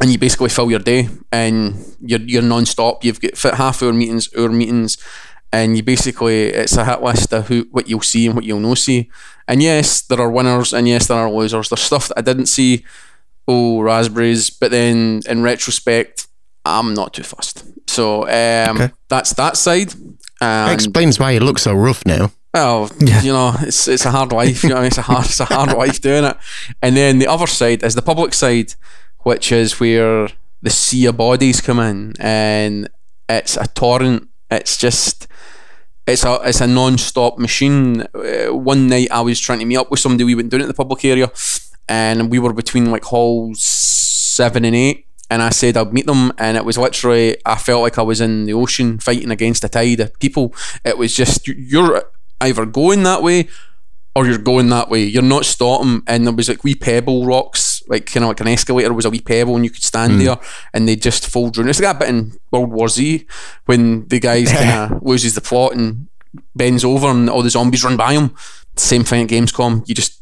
[0.00, 3.04] and you basically fill your day, and you're you're non-stop.
[3.04, 4.96] You've got half hour meetings, hour meetings,
[5.52, 8.60] and you basically it's a hit list of who what you'll see and what you'll
[8.60, 9.10] not see.
[9.46, 11.68] And yes, there are winners, and yes, there are losers.
[11.68, 12.84] There's stuff that I didn't see
[13.50, 16.28] oh raspberries, but then in retrospect,
[16.64, 17.64] I'm not too fussed.
[17.88, 18.92] So um, okay.
[19.08, 19.92] that's that side.
[20.40, 22.32] And, Explains why you look so rough now.
[22.54, 23.22] Well, yeah.
[23.22, 24.62] you know, it's it's a hard life.
[24.62, 26.36] You know, it's a hard it's a hard life doing it.
[26.82, 28.74] And then the other side is the public side,
[29.20, 30.28] which is where
[30.62, 32.88] the sea of bodies come in, and
[33.28, 34.28] it's a torrent.
[34.50, 35.28] It's just
[36.06, 38.02] it's a it's a non-stop machine.
[38.14, 40.68] Uh, one night I was trying to meet up with somebody we went down at
[40.68, 41.30] the public area,
[41.90, 45.06] and we were between like halls seven and eight.
[45.28, 48.20] And I said I'd meet them, and it was literally I felt like I was
[48.20, 50.54] in the ocean fighting against a tide of people.
[50.84, 52.02] It was just you're
[52.40, 53.48] either going that way
[54.16, 55.04] or you're going that way.
[55.04, 56.02] You're not stopping.
[56.08, 59.10] And there was like wee pebble rocks, like kind of like an escalator was a
[59.10, 60.24] wee pebble, and you could stand mm.
[60.24, 60.38] there,
[60.74, 61.68] and they just fold through.
[61.68, 63.26] It's like a bit in World War Z
[63.66, 66.08] when the guys kind of loses the plot and
[66.56, 68.34] bends over, and all the zombies run by him.
[68.76, 69.88] Same thing at Gamescom.
[69.88, 70.20] You just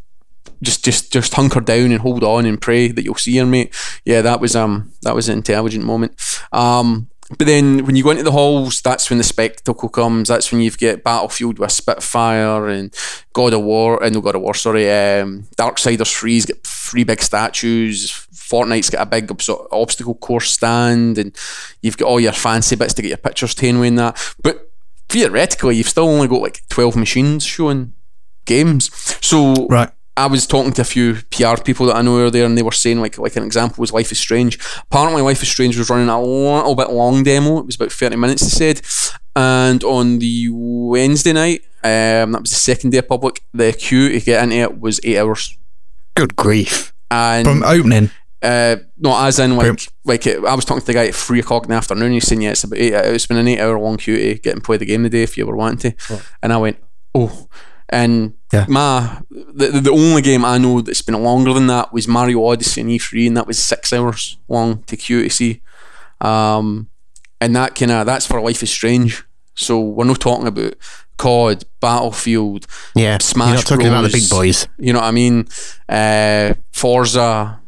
[0.63, 3.75] just just just hunker down and hold on and pray that you'll see your mate.
[4.05, 6.15] Yeah, that was um that was an intelligent moment.
[6.53, 10.29] Um, but then when you go into the halls, that's when the spectacle comes.
[10.29, 12.95] That's when you've got Battlefield with Spitfire and
[13.35, 17.05] God of War, and uh, no God of War, sorry, um, Darksiders 3's got three
[17.05, 18.11] big statues.
[18.33, 21.37] Fortnite's got a big obstacle course stand, and
[21.83, 24.35] you've got all your fancy bits to get your pictures taken with that.
[24.43, 24.71] But
[25.11, 27.93] theoretically, you've still only got like 12 machines showing
[28.47, 28.91] games.
[29.21, 29.91] So right.
[30.19, 32.63] I was talking to a few PR people that I know are there, and they
[32.63, 34.59] were saying like like an example was Life is Strange.
[34.91, 37.59] Apparently, Life is Strange was running a little bit long demo.
[37.59, 38.43] It was about thirty minutes.
[38.43, 38.83] They said,
[39.37, 43.43] and on the Wednesday night, um, that was the second day of public.
[43.55, 45.57] The queue to get into it was eight hours.
[46.15, 46.93] Good grief!
[47.11, 48.11] And from opening.
[48.41, 51.41] Uh, no, as in like like it, I was talking to the guy at three
[51.41, 52.13] o'clock in the afternoon.
[52.13, 52.93] He's saying yeah, it's about eight.
[52.93, 55.47] It's been an eight-hour long queue to get and play the game today if you
[55.47, 55.97] were wanting to.
[56.11, 56.23] Oh.
[56.43, 56.79] And I went,
[57.15, 57.49] oh,
[57.89, 58.67] and yeah.
[58.69, 62.81] my the, the only game I know that's been longer than that was Mario Odyssey
[62.81, 65.63] and E3, and that was six hours long to queue to see.
[66.21, 66.91] Um,
[67.41, 69.25] and that kind of that's for Life is Strange.
[69.55, 70.75] So we're not talking about
[71.17, 73.49] COD, Battlefield, yeah, Smash.
[73.49, 74.69] You're not talking Bros, about the big boys.
[74.79, 75.49] You know what I mean?
[75.89, 77.61] Uh, Forza,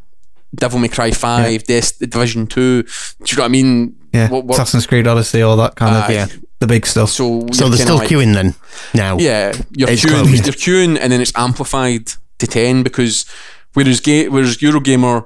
[0.53, 1.81] Devil May Cry Five, yeah.
[1.81, 2.83] Des- Division Two.
[2.83, 2.89] Do
[3.27, 3.97] you know what I mean?
[4.13, 6.27] Yeah, what, what, Assassin's Creed Odyssey, all that kind uh, of yeah
[6.61, 7.09] the big stuff.
[7.09, 8.55] So, so they're still like, queuing then
[8.93, 9.17] now.
[9.17, 13.25] Yeah, you're queuing, you're queuing, and then it's amplified to ten because
[13.73, 15.25] whereas ga- whereas Eurogamer,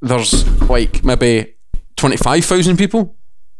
[0.00, 1.54] there's like maybe
[1.96, 3.14] twenty five thousand people,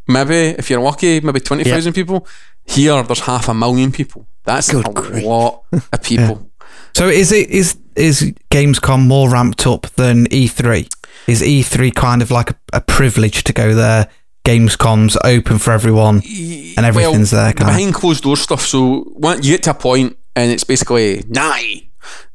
[0.09, 2.03] maybe if you're lucky, maybe twenty thousand yeah.
[2.03, 2.27] people.
[2.67, 4.27] Here, there's half a million people.
[4.45, 5.25] That's Good a grief.
[5.25, 6.51] lot of people.
[6.61, 6.67] yeah.
[6.95, 10.89] So is it is is Gamescom more ramped up than E3?
[11.27, 14.09] Is E3 kind of like a, a privilege to go there?
[14.45, 17.55] Gamescom's open for everyone and everything's well, there.
[17.55, 18.61] Behind closed door stuff.
[18.61, 19.07] So
[19.41, 21.57] you get to a point and it's basically nah,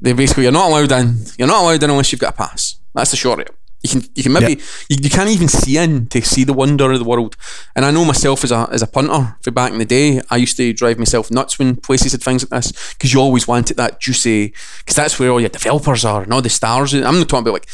[0.00, 1.16] they basically you're not allowed in.
[1.38, 2.76] You're not allowed in unless you've got a pass.
[2.94, 3.54] That's the short of it.
[3.82, 4.60] You can you can maybe yep.
[4.88, 7.36] you, you can't even see in to see the wonder of the world.
[7.76, 10.36] And I know myself as a as a punter for back in the day, I
[10.36, 13.76] used to drive myself nuts when places had things like this because you always wanted
[13.76, 16.92] that juicy because that's where all your developers are and all the stars.
[16.92, 17.68] I'm not talking about like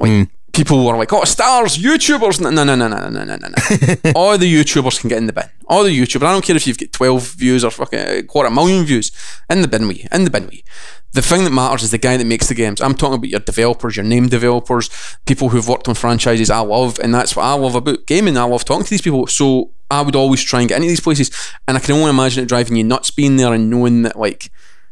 [0.00, 3.36] like mm people were like, "Oh, stars, YouTubers." No, no, no, no, no, no, no,
[3.36, 3.48] no.
[3.48, 4.12] No.
[4.16, 5.48] All the YouTubers can get in the bin.
[5.68, 6.26] All the YouTubers.
[6.26, 9.12] I don't care if you've got twelve views or fucking quarter million views.
[9.50, 10.06] In the bin we.
[10.10, 10.64] In the bin we.
[11.12, 12.80] The thing that matters is the guy that makes the games.
[12.80, 14.90] I'm talking about your developers, your name developers,
[15.24, 18.36] people who've worked on franchises I love, and that's what I love about gaming.
[18.36, 19.26] I love talking to these people.
[19.26, 21.30] So I would always try and get into these places,
[21.68, 24.50] and I can only imagine it driving you nuts being there and knowing that like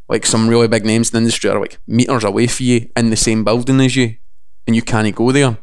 [0.08, 3.08] like some really big names in the industry are like meters away from you in
[3.08, 4.16] the same building as you
[4.66, 5.58] and you can't go there.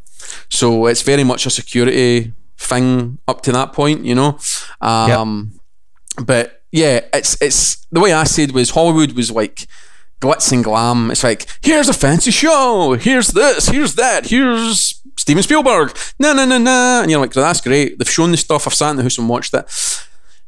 [0.50, 4.38] So it's very much a security thing up to that point, you know.
[4.80, 5.54] Um,
[6.18, 6.26] yep.
[6.26, 9.68] But yeah, it's it's the way I said was Hollywood was like
[10.22, 11.12] glitz and glam.
[11.12, 16.46] It's like here's a fancy show, here's this, here's that, here's Steven Spielberg, no no
[16.46, 17.98] no no, and you're like, that's great.
[17.98, 18.68] They've shown the stuff.
[18.68, 19.66] I've sat in the house and watched it.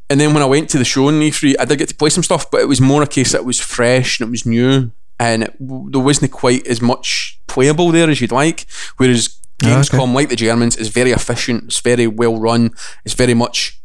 [0.09, 2.09] And then when I went to the show in E3, I did get to play
[2.09, 4.45] some stuff, but it was more a case that it was fresh and it was
[4.45, 8.65] new and it, there wasn't quite as much playable there as you'd like.
[8.97, 10.13] Whereas Gamescom, oh, okay.
[10.13, 11.65] like the Germans, is very efficient.
[11.65, 12.71] It's very well run.
[13.05, 13.79] It's very much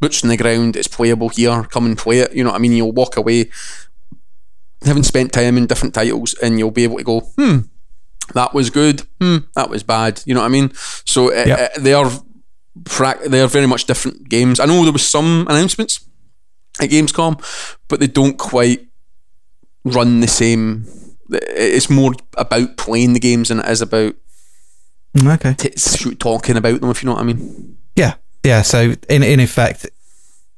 [0.00, 0.76] boots on the ground.
[0.76, 1.62] It's playable here.
[1.64, 2.34] Come and play it.
[2.34, 2.72] You know what I mean?
[2.72, 3.50] You'll walk away
[4.82, 7.58] having spent time in different titles, and you'll be able to go, hmm,
[8.34, 9.02] that was good.
[9.20, 10.22] Hmm, that was bad.
[10.26, 10.72] You know what I mean?
[11.04, 11.46] So yep.
[11.46, 12.10] it, it, they are
[13.28, 14.60] they are very much different games.
[14.60, 16.04] I know there was some announcements
[16.80, 17.40] at Gamescom,
[17.88, 18.88] but they don't quite
[19.84, 20.86] run the same.
[21.30, 24.14] It's more about playing the games than it is about
[25.16, 26.90] okay t- talking about them.
[26.90, 27.78] If you know what I mean.
[27.96, 28.62] Yeah, yeah.
[28.62, 29.86] So in in effect,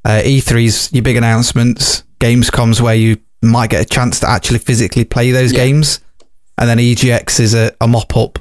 [0.05, 5.05] uh, E3's your big announcements, Gamescom's where you might get a chance to actually physically
[5.05, 5.65] play those yeah.
[5.65, 6.01] games,
[6.59, 8.39] and then EGX is a, a mop up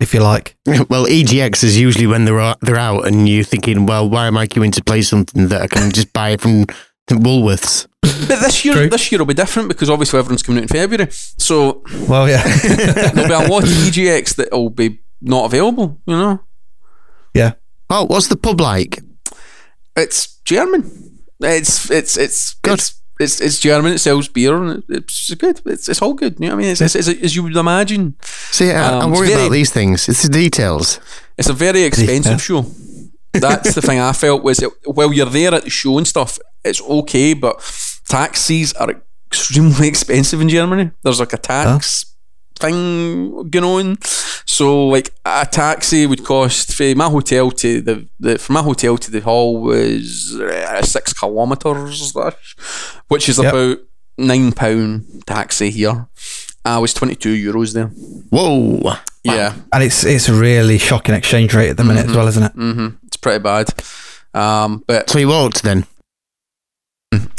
[0.00, 0.56] if you like.
[0.88, 4.46] Well, EGX is usually when they're they're out, and you're thinking, well, why am I
[4.46, 6.66] queuing to play something that I can just buy from
[7.16, 7.86] Woolworths?
[8.02, 8.88] But this year, True.
[8.88, 11.10] this year will be different because obviously everyone's coming out in February.
[11.10, 12.42] So, well, yeah,
[13.12, 16.00] there'll be a lot of EGX that will be not available.
[16.06, 16.40] You know.
[17.34, 17.52] Yeah.
[17.90, 19.00] Oh, what's the pub like?
[19.96, 21.20] It's German.
[21.40, 22.74] It's it's it's good.
[22.74, 23.92] It's, it's, it's German.
[23.92, 25.60] It sells beer and it's good.
[25.66, 26.38] It's, it's all good.
[26.38, 26.72] You know what I mean?
[26.72, 28.14] It's, it's, it's as you would imagine.
[28.22, 30.08] See, I, um, I'm worried very, about these things.
[30.08, 31.00] It's the details.
[31.36, 32.36] It's a very expensive yeah.
[32.36, 32.66] show.
[33.32, 36.38] That's the thing I felt was it, while you're there at the show and stuff,
[36.64, 37.60] it's okay, but
[38.08, 38.94] taxis are
[39.26, 40.90] extremely expensive in Germany.
[41.02, 42.04] There's like a tax
[42.60, 42.68] huh?
[42.68, 43.98] thing going on.
[44.46, 48.96] So like a taxi would cost from my hotel to the, the from my hotel
[48.96, 52.14] to the hall was uh, six kilometers,
[53.08, 53.52] which is yep.
[53.52, 53.78] about
[54.16, 56.08] nine pound taxi here.
[56.64, 57.86] I was 22 euros there.
[57.86, 58.94] Whoa.
[59.24, 59.54] Yeah.
[59.72, 62.52] And it's it's a really shocking exchange rate at the minute as well, isn't it?
[62.52, 63.68] hmm It's pretty bad.
[64.34, 65.86] Um, but So you walked then?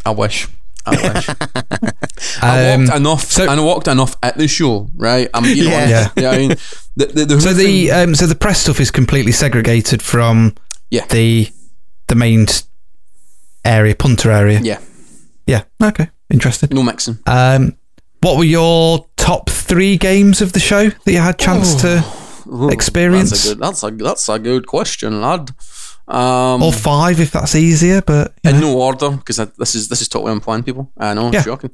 [0.06, 0.48] I wish.
[0.86, 1.30] I wish.
[2.42, 3.32] I Um, walked enough.
[3.32, 5.30] so- I walked enough at the show, right?
[5.34, 5.76] I'm being Yeah.
[5.84, 6.12] honest.
[6.18, 6.30] Yeah.
[6.32, 6.50] I mean,
[6.96, 10.56] the, the, the so the thing- um, so the press stuff is completely segregated from
[10.90, 11.06] Yeah.
[11.08, 11.52] the
[12.08, 12.48] the main
[13.64, 14.60] area, punter area.
[14.64, 14.80] yeah,
[15.46, 15.64] Yeah.
[15.84, 16.10] Okay.
[16.32, 16.70] Interesting.
[16.72, 17.20] no mixing.
[17.28, 17.76] Um,
[18.22, 22.04] what were your top three games of the show that you had chance to Ooh,
[22.72, 23.30] experience?
[23.30, 23.60] That's a good.
[23.60, 25.52] That's a that's a good question, lad.
[26.08, 28.02] Um, or five if that's easier?
[28.02, 28.72] But in know.
[28.74, 30.92] no order because this is this is totally unplanned, people.
[30.98, 31.44] I know, Yeah.
[31.44, 31.72] shocking.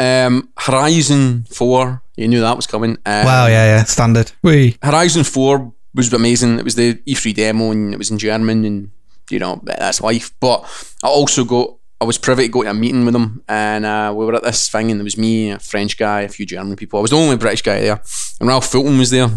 [0.00, 2.92] Um, Horizon Four, you knew that was coming.
[3.04, 3.46] Um, wow.
[3.46, 3.76] Yeah.
[3.76, 3.84] Yeah.
[3.84, 4.32] Standard.
[4.42, 4.78] We.
[4.82, 6.58] Horizon Four was amazing.
[6.58, 8.90] It was the E3 demo and it was in German, and
[9.30, 10.32] you know that's life.
[10.40, 10.64] But
[11.02, 11.76] I also got.
[12.00, 14.42] I was privy to go to a meeting with them, and uh, we were at
[14.42, 16.98] this thing, and there was me, a French guy, a few German people.
[16.98, 18.02] I was the only British guy there,
[18.40, 19.28] and Ralph Fulton was there,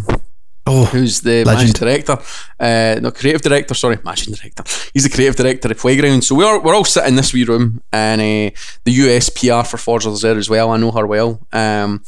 [0.67, 0.85] Oh.
[0.85, 1.47] who's the Legend.
[1.47, 2.17] managing director,
[2.59, 4.63] uh, no creative director, sorry, managing director.
[4.93, 6.23] He's the creative director of Playground.
[6.23, 9.77] So we're we're all sitting in this wee room, and uh, the US PR for
[9.77, 10.71] Forza's there as well.
[10.71, 11.39] I know her well.
[11.53, 12.03] Um,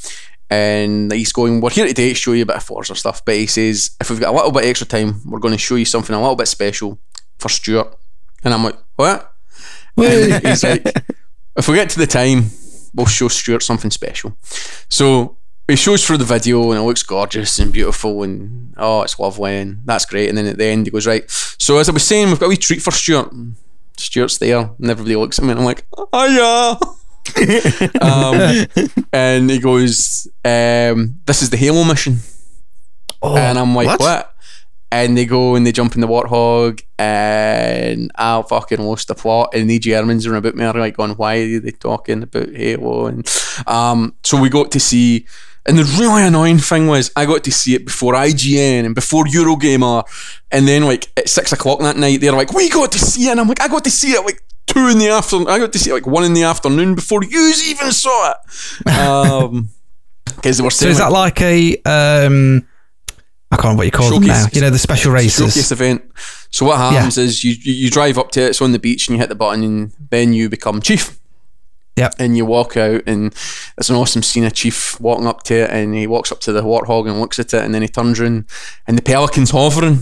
[0.49, 3.23] and he's going, We're here today to show you a bit of Forza stuff.
[3.23, 5.75] But he says, If we've got a little bit extra time, we're going to show
[5.75, 6.97] you something a little bit special
[7.37, 7.95] for Stuart.
[8.43, 9.31] And I'm like, What?
[9.97, 10.85] And he's like,
[11.55, 12.45] If we get to the time,
[12.95, 14.35] we'll show Stuart something special.
[14.89, 15.37] So
[15.69, 19.57] he shows through the video and it looks gorgeous and beautiful and oh, it's lovely
[19.57, 20.29] and that's great.
[20.29, 21.29] And then at the end, he goes, Right.
[21.29, 23.31] So as I was saying, we've got a wee treat for Stuart.
[23.97, 26.95] Stuart's there and everybody looks at me and I'm like, Oh, yeah.
[28.01, 28.67] um,
[29.13, 32.19] and he goes, um, "This is the Halo mission,"
[33.21, 33.99] Oh, and I'm like, what?
[33.99, 34.35] "What?"
[34.91, 39.49] And they go and they jump in the warthog, and I fucking lost the plot.
[39.53, 43.05] And the Germans are about me, are like, going, "Why are they talking about Halo?"
[43.07, 43.27] And
[43.67, 45.25] um, so we got to see.
[45.69, 49.25] And the really annoying thing was, I got to see it before IGN and before
[49.25, 50.03] Eurogamer,
[50.51, 53.31] and then like at six o'clock that night, they're like, "We got to see it,"
[53.31, 55.47] and I'm like, "I got to see it like two in the afternoon.
[55.47, 58.37] I got to see it like one in the afternoon before you even saw it."
[58.99, 59.69] Um,
[60.35, 62.67] because they were so is that like a um?
[63.51, 64.45] I can't remember what you call them now.
[64.51, 65.53] You know the special races.
[65.53, 66.03] showcase event.
[66.49, 69.07] So what happens is you you you drive up to it, it's on the beach,
[69.07, 71.18] and you hit the button, and then you become chief.
[71.99, 72.15] Yep.
[72.19, 73.33] And you walk out, and
[73.77, 76.51] it's an awesome scene of Chief walking up to it, and he walks up to
[76.51, 78.45] the warthog and looks at it, and then he turns around,
[78.87, 79.99] and the pelican's hovering.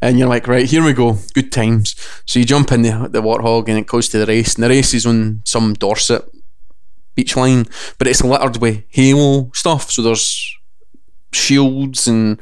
[0.00, 1.94] And you're like, right, here we go, good times.
[2.26, 4.68] So you jump in the, the warthog, and it goes to the race, and the
[4.68, 6.28] race is on some Dorset
[7.14, 7.66] beach line,
[7.98, 9.90] but it's littered with Halo stuff.
[9.90, 10.56] So there's
[11.32, 12.40] shields and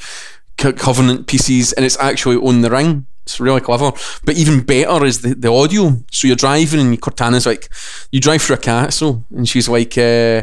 [0.56, 3.06] Covenant pieces, and it's actually on the ring.
[3.30, 3.92] It's really clever.
[4.24, 5.96] But even better is the, the audio.
[6.10, 7.68] So you're driving, and Cortana's like,
[8.10, 10.42] you drive through a castle, and she's like, uh,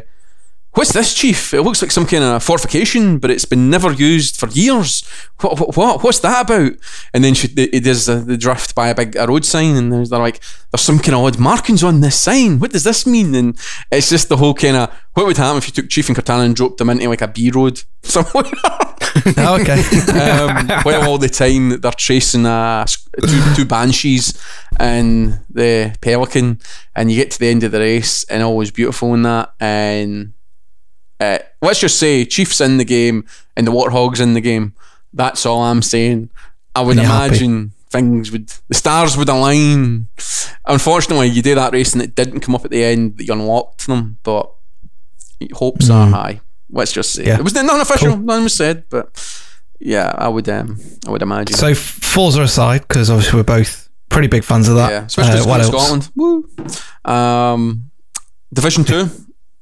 [0.77, 1.55] What's this, Chief?
[1.55, 5.03] It looks like some kind of fortification, but it's been never used for years.
[5.41, 5.59] What?
[5.59, 5.75] What?
[5.75, 6.73] what what's that about?
[7.15, 9.91] And then she, it does the, the drift by a big a road sign, and
[9.91, 10.39] there's, they're like,
[10.71, 12.59] "There's some kind of odd markings on this sign.
[12.59, 13.57] What does this mean?" And
[13.91, 16.45] it's just the whole kind of what would happen if you took Chief and Cortana
[16.45, 18.45] and dropped them into like a B road somewhere.
[19.25, 19.81] Okay.
[20.11, 24.39] um, while all the time they're chasing uh, two, two banshees
[24.79, 26.61] and the pelican,
[26.95, 29.53] and you get to the end of the race, and all was beautiful in that.
[29.59, 30.33] And
[31.19, 33.25] uh, let's just say Chiefs in the game
[33.55, 34.73] and the Warthogs in the game.
[35.13, 36.29] That's all I'm saying.
[36.75, 37.27] I would you're happy.
[37.27, 40.07] imagine things would the stars would align.
[40.65, 43.33] Unfortunately, you do that race and it didn't come up at the end that you
[43.33, 44.51] unlocked them, but
[45.53, 46.41] hopes are high.
[46.69, 47.29] Let's just say Hmm.
[47.29, 47.37] Yeah.
[47.39, 48.17] it was non official, Cool.
[48.17, 49.09] none was said, but
[49.79, 51.55] yeah, I would um, I would imagine.
[51.55, 54.91] so Forza aside, because obviously we're both pretty big fans of that.
[54.91, 55.63] yeah, especially uh?
[55.63, 56.09] Scotland.
[56.15, 56.47] Woo.
[57.05, 57.89] Um,
[58.53, 59.09] Division Two.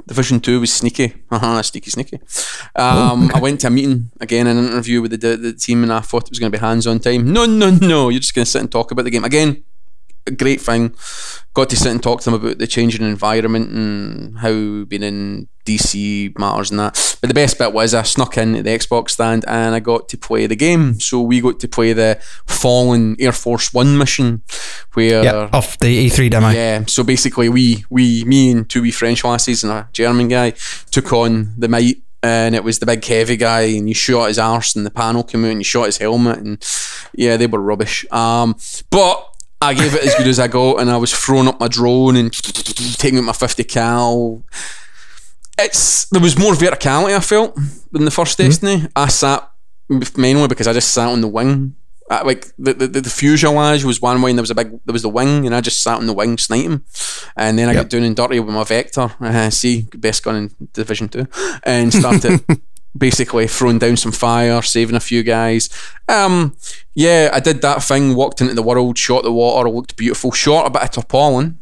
[0.08, 1.14] Division Two was sneaky.
[1.32, 2.20] Uh-huh, sneaky, sneaky.
[2.76, 5.92] Um, I went to a meeting again, an interview with the, the, the team, and
[5.92, 7.34] I thought it was going to be hands-on time.
[7.34, 8.10] No, no, no.
[8.10, 9.64] You're just going to sit and talk about the game again.
[10.28, 10.94] A great thing.
[11.54, 14.52] Got to sit and talk to them about the changing environment and how
[14.86, 17.18] being in DC matters and that.
[17.22, 20.10] But the best bit was I snuck in at the Xbox stand and I got
[20.10, 21.00] to play the game.
[21.00, 24.42] So we got to play the Fallen Air Force One mission,
[24.94, 26.50] where Yeah, off the E3 demo.
[26.50, 30.54] yeah, so basically, we we me and two wee French lasses and a German guy
[30.92, 34.40] took on the mate, and it was the big heavy guy, and you shot his
[34.40, 36.64] arse, and the panel came out, and you shot his helmet, and
[37.14, 38.06] yeah, they were rubbish.
[38.12, 38.56] Um,
[38.90, 39.35] but
[39.66, 42.16] I gave it as good as I got, and I was throwing up my drone
[42.16, 42.32] and
[42.98, 44.44] taking out my fifty cal.
[45.58, 47.56] It's there was more verticality I felt
[47.92, 48.88] than the 1st Destiny.
[48.96, 49.50] I sat
[50.18, 51.76] mainly because I just sat on the wing
[52.10, 54.94] uh, like the, the the fuselage was one way, and there was a big there
[54.94, 56.84] was the wing, and I just sat on the wing sniping,
[57.36, 57.84] and then I yep.
[57.84, 59.12] got down and dirty with my vector.
[59.20, 61.28] Uh, see, best gun in Division Two,
[61.64, 62.46] and started.
[62.98, 65.70] basically throwing down some fire, saving a few guys.
[66.08, 66.56] Um,
[66.94, 70.68] yeah, I did that thing, walked into the world, shot the water, looked beautiful, shot
[70.68, 71.60] a bit of tarpaulin.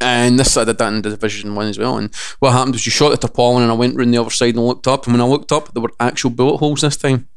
[0.00, 1.98] And this I did that in Division One as well.
[1.98, 4.54] And what happened was you shot the tarpaulin, and I went round the other side
[4.54, 5.04] and looked up.
[5.04, 7.28] And when I looked up, there were actual bullet holes this time,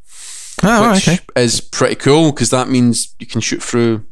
[0.61, 1.19] oh, which okay.
[1.35, 4.05] is pretty cool because that means you can shoot through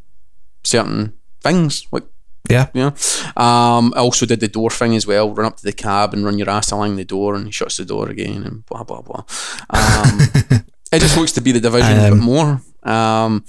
[0.64, 2.04] certain things like
[2.50, 2.68] yeah.
[2.74, 2.90] Yeah.
[3.36, 5.32] Um, I also did the door thing as well.
[5.32, 7.76] Run up to the cab and run your ass along the door, and he shuts
[7.76, 9.24] the door again, and blah blah blah.
[9.70, 10.20] Um,
[10.92, 12.62] it just looks to be the division um, a bit more.
[12.82, 13.44] Um,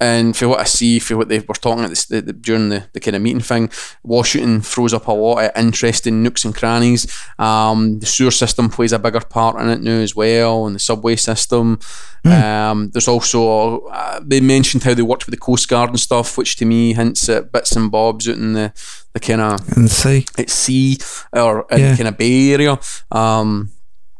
[0.00, 2.88] and for what I see, for what they were talking at the, the, during the,
[2.92, 3.70] the kind of meeting thing,
[4.02, 7.06] Washington throws up a lot of interesting nooks and crannies.
[7.38, 10.80] Um, the sewer system plays a bigger part in it now as well, and the
[10.80, 11.78] subway system.
[12.24, 12.42] Mm.
[12.42, 16.36] Um, there's also uh, they mentioned how they worked with the Coast Guard and stuff,
[16.36, 18.72] which to me hints at bits and bobs out in the
[19.14, 20.98] the kind of in sea, at sea
[21.32, 21.90] or in yeah.
[21.92, 22.78] the kind of Bay Area.
[23.10, 23.70] Um,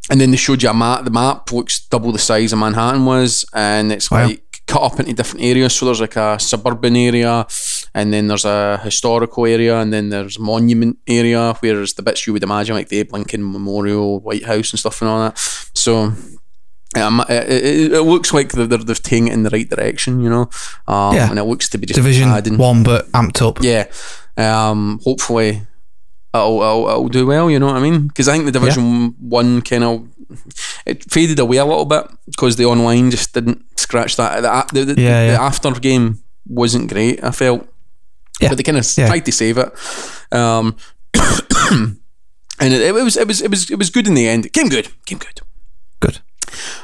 [0.08, 1.04] and then they showed you a map.
[1.04, 4.26] The map looks double the size of Manhattan was, and it's wow.
[4.26, 5.74] like cut up into different areas.
[5.74, 7.46] So there's like a suburban area,
[7.94, 12.26] and then there's a historical area, and then there's a monument area, whereas the bits
[12.26, 15.38] you would imagine, like the Abe Lincoln Memorial, White House, and stuff and all that.
[15.74, 16.12] So.
[16.94, 20.30] Um, it, it, it, looks like they're, they're, taking it in the right direction, you
[20.30, 20.48] know.
[20.88, 21.28] Um, yeah.
[21.28, 23.58] And it looks to be just Division adding, one, but amped up.
[23.60, 23.90] Yeah.
[24.38, 25.66] Um, hopefully,
[26.40, 27.50] it'll, it'll, it'll, do well.
[27.50, 28.08] You know what I mean?
[28.08, 29.08] Because I think the Division yeah.
[29.20, 30.08] One kind of
[30.84, 34.42] it faded away a little bit because the online just didn't scratch that.
[34.72, 35.32] The, the, yeah, yeah.
[35.32, 37.22] the after game wasn't great.
[37.22, 37.66] I felt,
[38.40, 38.48] yeah.
[38.48, 39.72] but they kind of tried to save it.
[40.32, 40.76] Um,
[42.60, 44.46] and it, it, was it was it was it was good in the end.
[44.46, 44.88] It came good.
[45.04, 45.40] Came good.
[46.00, 46.18] Good.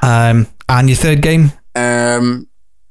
[0.02, 1.52] Um, and your third game?
[1.74, 2.48] Um,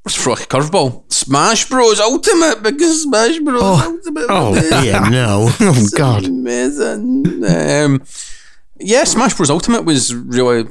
[0.08, 1.10] throw a curveball.
[1.12, 2.00] Smash Bros.
[2.00, 3.60] Ultimate because Smash Bros.
[3.62, 3.92] Oh.
[3.96, 4.26] Ultimate.
[4.28, 5.50] Oh yeah, no.
[5.60, 6.24] Oh god.
[6.24, 7.44] Amazing.
[7.44, 8.02] Um,
[8.80, 9.50] yeah, Smash Bros.
[9.50, 10.66] Ultimate was really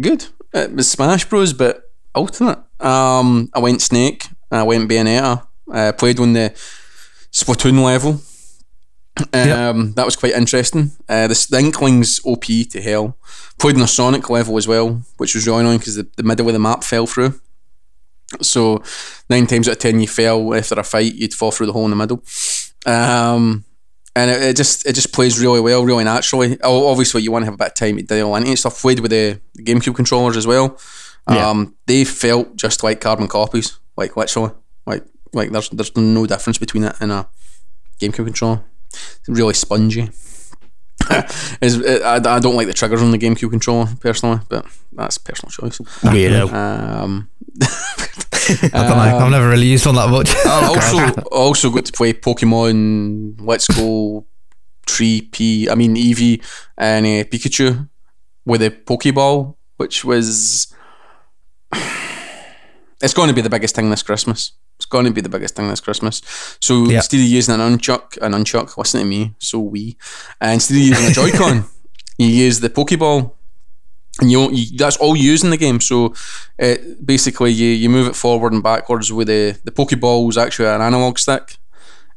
[0.00, 0.26] good.
[0.54, 1.52] It was Smash Bros.
[1.52, 2.58] but Ultimate.
[2.80, 4.26] Um, I went Snake.
[4.50, 5.46] I went Bayonetta.
[5.70, 6.50] I played on the
[7.32, 8.20] Splatoon level.
[9.18, 9.94] Um, yep.
[9.96, 10.92] That was quite interesting.
[11.08, 13.16] Uh, the, the Inklings OP to hell.
[13.58, 16.48] Played on the Sonic level as well, which was really annoying because the, the middle
[16.48, 17.38] of the map fell through.
[18.40, 18.82] So
[19.28, 21.84] nine times out of ten, you fell after a fight, you'd fall through the hole
[21.84, 22.22] in the middle.
[22.86, 23.64] Um,
[24.16, 26.60] and it, it, just it just plays really well, really naturally.
[26.62, 28.80] Obviously, you want to have a bit of time to dial into stuff.
[28.80, 30.78] Played with the, the GameCube controllers as well.
[31.30, 31.48] Yeah.
[31.48, 34.52] Um, they felt just like carbon copies, like literally,
[34.86, 37.28] like like there's there's no difference between it and a
[38.00, 38.62] GameCube controller.
[38.92, 40.10] It's really spongy.
[41.62, 45.50] it, I, I don't like the triggers on the GameCube controller personally, but that's personal
[45.50, 45.78] choice.
[46.02, 46.52] Weirdo.
[46.52, 47.28] Um,
[47.62, 49.18] I don't know.
[49.18, 50.34] I've never really used one that much.
[50.46, 54.26] I also also got to play Pokemon Let's Go
[54.86, 55.68] Tree P.
[55.68, 56.44] I mean Eevee
[56.76, 57.88] and uh, Pikachu
[58.44, 60.74] with a Pokeball, which was
[63.02, 64.52] it's going to be the biggest thing this Christmas.
[64.80, 66.22] It's going to be the biggest thing this Christmas.
[66.58, 66.96] So yeah.
[66.96, 69.98] instead of using an unchuck, an unchuck, listen to me, so we,
[70.40, 71.64] and instead of using a Joy-Con,
[72.18, 73.32] you use the Pokeball
[74.22, 75.80] and you, you, that's all you use in the game.
[75.82, 76.14] So
[76.58, 80.68] it, basically, you, you move it forward and backwards with the the Pokeball is actually
[80.68, 81.58] an analog stick,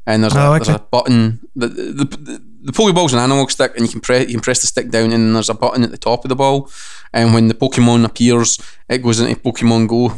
[0.06, 0.64] and there's, oh, a, okay.
[0.64, 1.42] there's a button.
[1.56, 4.42] The, the, the, the Pokeball is an analog stick, and you can press you can
[4.42, 6.70] press the stick down, and there's a button at the top of the ball,
[7.12, 8.58] and when the Pokemon appears,
[8.88, 10.14] it goes into Pokemon Go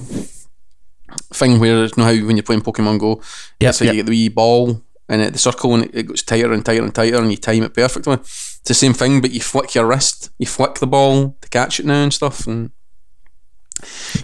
[1.34, 3.22] thing where you know how when you're playing Pokemon Go,
[3.60, 3.94] yeah, so yep.
[3.94, 6.66] you get the wee ball and it, the circle and it, it goes tighter and
[6.66, 8.14] tighter and tighter, and you time it perfectly.
[8.14, 11.80] It's the same thing, but you flick your wrist, you flick the ball to catch
[11.80, 12.48] it now and stuff.
[12.48, 12.72] And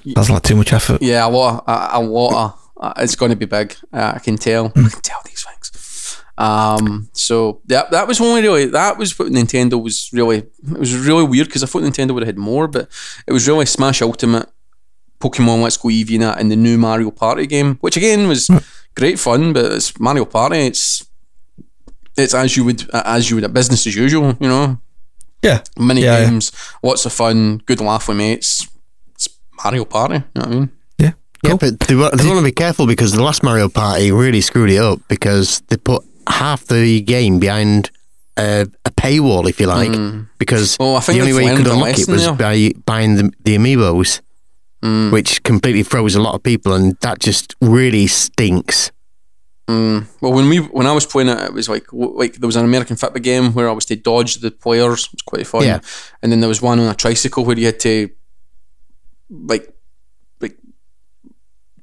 [0.06, 1.02] that's not too much effort.
[1.02, 2.58] Yeah, a lot, a, a lot of.
[2.78, 3.76] Uh, it's going to be big.
[3.94, 4.68] Uh, I can tell.
[4.76, 6.22] I can tell these things.
[6.38, 10.38] Um, so yeah, that was only really that was what Nintendo was really.
[10.38, 12.90] It was really weird because I thought Nintendo would have had more, but
[13.28, 14.50] it was really Smash Ultimate,
[15.22, 18.64] Pokemon Let's Go Eevee, and the new Mario Party game, which again was mm.
[18.96, 19.54] great fun.
[19.54, 20.60] But it's Mario Party.
[20.60, 21.06] It's
[22.18, 24.78] it's as you would as you would at business as usual, you know.
[25.42, 25.64] Yeah.
[25.78, 26.90] Mini yeah, games, yeah.
[26.90, 28.68] lots of fun, good laugh with mates.
[29.16, 29.28] It's
[29.64, 30.70] Mario Party, you know what I mean?
[30.98, 31.12] Yeah.
[31.44, 31.52] Cool.
[31.52, 34.70] Yeah, but they, they want to be careful because the last Mario Party really screwed
[34.70, 37.90] it up because they put half the game behind
[38.38, 40.28] a, a paywall, if you like, mm.
[40.38, 44.22] because well, the only way you could unlock it was by buying the, the amiibos,
[44.82, 45.12] mm.
[45.12, 48.92] which completely froze a lot of people, and that just really stinks.
[49.68, 50.08] Mm.
[50.20, 52.66] Well, when we when I was playing it, it was like like there was an
[52.66, 55.06] American Fitbit game where I was to dodge the players.
[55.06, 55.64] It was quite fun.
[55.64, 55.80] Yeah.
[56.22, 58.10] And then there was one on a tricycle where you had to
[59.30, 59.74] like
[60.42, 60.58] like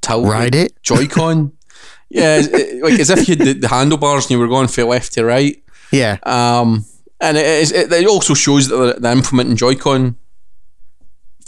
[0.03, 1.53] tilt ride it Joy-Con.
[2.11, 4.89] yeah, it, like as if you had the, the, handlebars and you were going from
[4.89, 5.63] left to right.
[5.91, 6.19] Yeah.
[6.25, 6.85] Um,
[7.21, 10.17] and it, it, it also shows that they're implementing Joy-Con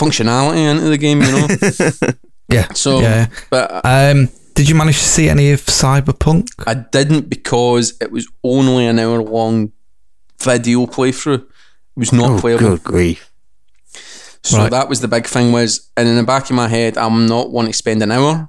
[0.01, 1.21] functionality into the game.
[1.23, 2.13] You know.
[2.49, 2.73] yeah.
[2.73, 3.29] So, yeah.
[3.51, 6.49] but um, did you manage to see any of Cyberpunk?
[6.67, 9.73] I didn't because it was only an hour long
[10.39, 11.43] video playthrough.
[11.43, 11.49] It
[11.97, 12.69] was not oh, playable.
[12.71, 13.31] Good grief.
[14.43, 14.71] So right.
[14.71, 17.51] that was the big thing was, and in the back of my head, I'm not
[17.51, 18.49] wanting to spend an hour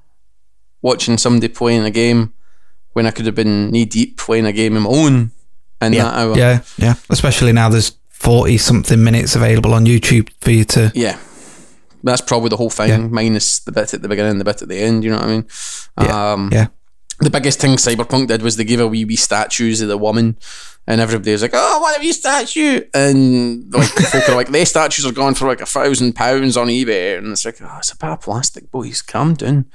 [0.81, 2.33] watching somebody playing a game
[2.93, 5.31] when I could have been knee deep playing a game of my own
[5.81, 6.03] in yeah.
[6.03, 6.37] that hour.
[6.37, 6.93] Yeah, yeah.
[7.09, 10.91] Especially now there's 40 something minutes available on YouTube for you to.
[10.95, 11.17] Yeah.
[12.03, 12.97] That's probably the whole thing, yeah.
[12.97, 15.29] minus the bit at the beginning, the bit at the end, you know what I
[15.29, 15.47] mean?
[16.01, 16.33] Yeah.
[16.33, 16.67] Um, yeah.
[17.19, 20.37] The biggest thing Cyberpunk did was they gave a wee wee statues of the woman
[20.87, 24.65] and everybody was like, "Oh, what a wee statue!" And like folk are like, "Their
[24.65, 27.91] statues are going for like a thousand pounds on eBay," and it's like, "Oh, it's
[27.91, 29.01] a bit of plastic, boys.
[29.01, 29.65] Calm down."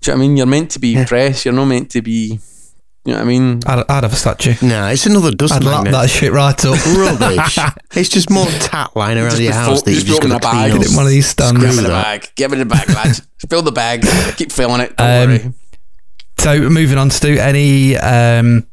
[0.00, 0.36] Do you know what I mean?
[0.36, 1.04] You're meant to be yeah.
[1.04, 1.44] press.
[1.44, 2.40] You're not meant to be.
[3.08, 3.60] You know what I mean?
[3.64, 4.54] I'd, I'd have a statue.
[4.60, 5.94] No, it's another dust I'd magnet.
[5.94, 6.86] lap that shit right up.
[6.94, 7.58] Rubbish.
[7.96, 10.72] it's just more tat lying around just your house that you just got to bag.
[10.72, 11.58] Get it one of these stands.
[11.58, 12.30] Give me the bag.
[12.36, 13.26] Give me the bag, lads.
[13.48, 14.04] Fill the bag.
[14.36, 14.94] Keep filling it.
[14.98, 15.52] Don't um, worry.
[16.36, 18.66] So moving on to do any um,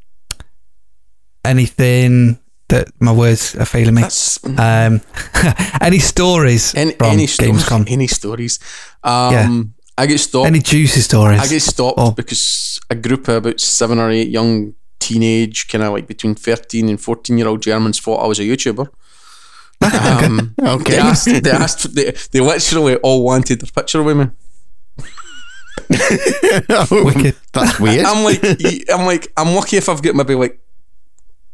[1.45, 4.03] anything that my words are failing me.
[4.57, 4.99] Um,
[5.79, 7.89] any stories any, from any Gamescom?
[7.89, 8.59] Any stories?
[9.01, 9.63] Um, yeah.
[9.97, 10.47] I get stopped.
[10.47, 11.39] Any juicy stories?
[11.39, 12.11] I get stopped oh.
[12.11, 16.89] because a group of about seven or eight young teenage, kind of like between thirteen
[16.89, 18.87] and fourteen year old Germans thought I was a YouTuber.
[19.81, 20.91] Um, okay.
[20.93, 21.43] They asked.
[21.43, 21.95] They asked.
[21.95, 24.27] They, they literally all wanted a picture with me.
[26.69, 27.35] oh, Wicked.
[27.53, 28.05] That's weird.
[28.05, 28.41] I'm like,
[28.89, 30.59] I'm like, I'm lucky if I've got maybe like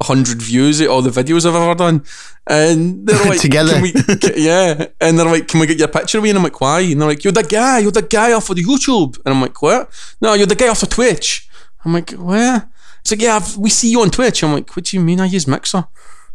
[0.01, 2.03] hundred views at all the videos I've ever done,
[2.47, 3.93] and they're like, together, we,
[4.35, 6.29] yeah, and they're like, can we get your picture me?
[6.29, 6.81] And I'm like, why?
[6.81, 9.41] And they're like, you're the guy, you're the guy off of the YouTube, and I'm
[9.41, 9.89] like, what?
[10.21, 11.47] No, you're the guy off of Twitch.
[11.83, 12.69] I'm like, where?
[13.01, 14.43] It's like, yeah, I've, we see you on Twitch.
[14.43, 15.19] I'm like, what do you mean?
[15.19, 15.87] I use Mixer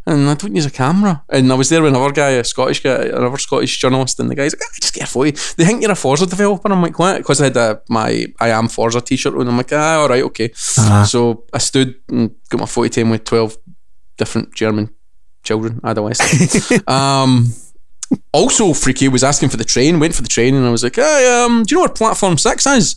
[0.07, 1.25] and I don't use a camera.
[1.29, 4.35] And I was there with another guy, a Scottish guy, another Scottish journalist, and the
[4.35, 5.37] guy's like, ah, just get a photo.
[5.57, 6.71] They think you're a Forza developer.
[6.71, 7.19] I'm like, what?
[7.19, 10.23] Because I had a, my I am Forza t-shirt and I'm like, ah, all right,
[10.23, 10.51] okay.
[10.79, 11.05] Uh-huh.
[11.05, 13.59] So I stood and got my photo taken with 12
[14.17, 14.95] different German
[15.43, 16.71] children, adolescents.
[16.89, 17.53] um,
[18.33, 20.97] also, Freaky was asking for the train, went for the train, and I was like,
[20.97, 22.97] hey, um, do you know what Platform 6 is?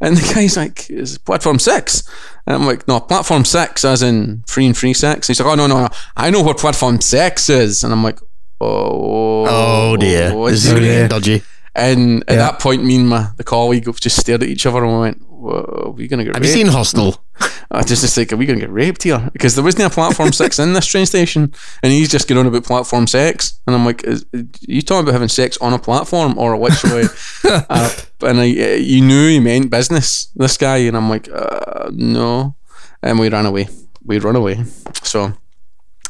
[0.00, 2.08] And the guy's like, is platform six?
[2.46, 5.28] And I'm like, no, platform six, as in free and free sex.
[5.28, 5.88] And he's like, oh, no, no, no.
[6.16, 7.84] I know what platform six is.
[7.84, 8.18] And I'm like,
[8.60, 9.44] oh.
[9.46, 10.30] Oh, dear.
[10.50, 11.42] This is getting oh, dodgy.
[11.74, 12.36] And at yeah.
[12.36, 15.22] that point, me and my the colleague just stared at each other and we went,
[15.48, 16.56] are we going to get Have raped?
[16.56, 17.22] you seen Hostel?
[17.70, 19.30] I just, just like, are we going to get raped here?
[19.32, 21.54] Because there wasn't a platform six in this train station.
[21.82, 23.60] And he's just getting on about platform sex.
[23.66, 27.04] And I'm like, is, are you talking about having sex on a platform or literally?
[27.44, 27.90] uh,
[28.22, 30.78] and I, you knew he meant business, this guy.
[30.78, 32.56] And I'm like, uh, no.
[33.02, 33.68] And we ran away.
[34.04, 34.64] We run away.
[35.02, 35.32] So,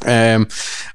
[0.05, 0.47] um,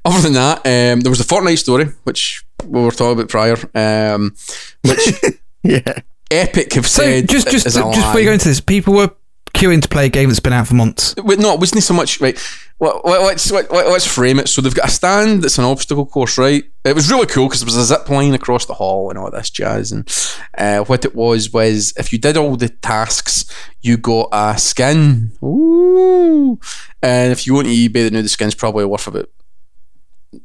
[0.05, 3.57] other than that, um, there was the Fortnite story, which we were talking about prior,
[3.75, 4.35] um,
[4.83, 5.23] which
[5.63, 6.01] yeah.
[6.31, 7.31] Epic have said.
[7.31, 9.11] So just just just before you go into this, people were
[9.57, 11.15] queuing to play a game that's been out for months.
[11.17, 12.39] No, it wasn't so much right.
[12.79, 14.49] Let's let's frame it.
[14.49, 16.65] So they've got a stand that's an obstacle course, right?
[16.85, 19.31] It was really cool because there was a zip line across the hall and all
[19.31, 19.93] this jazz.
[19.93, 20.09] And
[20.57, 23.47] uh, what it was was if you did all the tasks,
[23.81, 25.33] you got a skin.
[25.43, 26.61] Ooh!
[27.03, 29.31] And if you went to eBay, the new the skin's probably worth about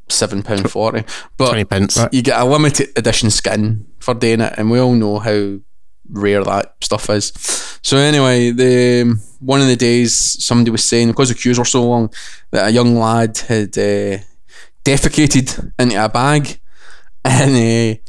[0.10, 1.04] seven pound forty.
[1.38, 2.00] But 20 pence.
[2.12, 5.60] you get a limited edition skin for doing it, and we all know how
[6.10, 7.32] rare that stuff is.
[7.84, 11.84] So anyway, the one of the days somebody was saying because the queues were so
[11.84, 12.14] long
[12.52, 14.18] that a young lad had uh,
[14.84, 16.60] defecated into a bag
[17.24, 18.00] and uh,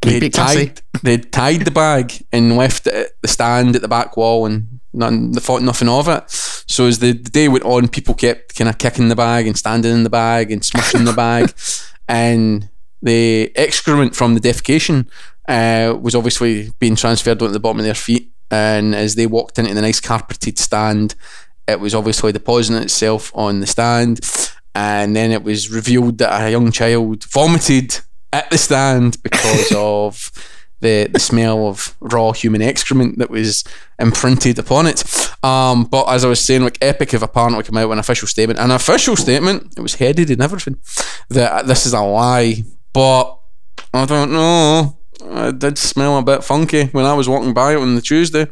[0.00, 4.16] they tied they tied the bag and left it at the stand at the back
[4.16, 6.30] wall and none, they thought nothing of it.
[6.30, 9.56] So as the, the day went on, people kept kind of kicking the bag and
[9.56, 11.52] standing in the bag and smushing the bag,
[12.08, 12.68] and
[13.02, 15.08] the excrement from the defecation
[15.50, 18.32] uh, was obviously being transferred onto the bottom of their feet.
[18.52, 21.16] And as they walked into the nice carpeted stand,
[21.66, 24.20] it was obviously depositing itself on the stand.
[24.74, 27.98] And then it was revealed that a young child vomited
[28.32, 30.30] at the stand because of
[30.78, 33.64] the, the smell of raw human excrement that was
[33.98, 35.04] imprinted upon it.
[35.42, 38.28] Um, but as I was saying, like Epic have apparently come out with an official
[38.28, 38.60] statement.
[38.60, 40.76] An official statement, it was headed and everything,
[41.28, 42.62] that this is a lie.
[42.92, 43.36] But
[43.92, 44.99] I don't know.
[45.22, 48.46] It did smell a bit funky when I was walking by it on the Tuesday.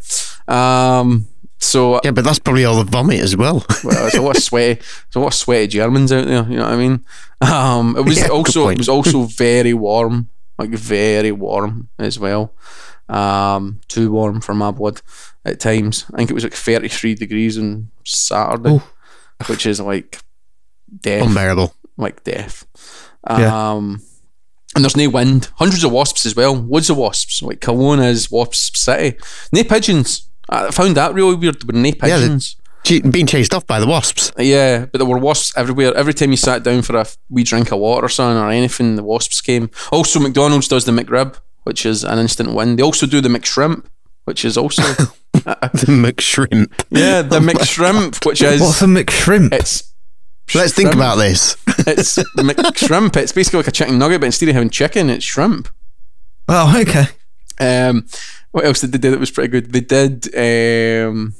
[0.47, 3.65] Um, so yeah, but that's probably all the vomit as well.
[3.85, 6.45] well, there's a lot of sweaty, there's a lot of sweaty Germans out there.
[6.49, 7.05] You know what I mean?
[7.41, 12.55] Um, it was yeah, also it was also very warm, like very warm as well.
[13.09, 15.01] um, too warm for my blood
[15.45, 16.05] at times.
[16.13, 18.83] I think it was like 33 degrees on Saturday, Ooh.
[19.47, 20.21] which is like
[21.01, 21.27] death.
[21.27, 21.75] Unbearable.
[21.97, 22.67] Like death.
[23.29, 23.75] Yeah.
[24.79, 25.51] And there's no wind.
[25.57, 26.55] Hundreds of wasps as well.
[26.55, 27.43] Loads of wasps.
[27.43, 29.19] Like Cologne is wasp city.
[29.51, 30.29] No pigeons.
[30.49, 31.61] I found that really weird.
[31.61, 32.55] There were no pigeons.
[32.87, 34.31] Yeah, being chased off by the wasps.
[34.39, 35.97] Yeah, but there were wasps everywhere.
[35.97, 38.95] Every time you sat down for a wee drink of water or something or anything,
[38.95, 39.69] the wasps came.
[39.91, 42.77] Also, McDonald's does the McRib, which is an instant win.
[42.77, 43.85] They also do the McShrimp,
[44.27, 44.83] which is also
[45.33, 46.71] the McShrimp.
[46.91, 49.53] Yeah, the oh McShrimp, which is what's a McShrimp?
[49.53, 49.88] It's
[50.55, 51.57] Let's think about this.
[51.87, 53.17] it's McShrimp.
[53.17, 55.69] It's basically like a chicken nugget, but instead of having chicken, it's shrimp.
[56.49, 57.05] Oh, okay.
[57.61, 58.07] Um,
[58.53, 59.73] what else did they do that was pretty good?
[59.73, 60.35] They did.
[60.35, 61.35] Um,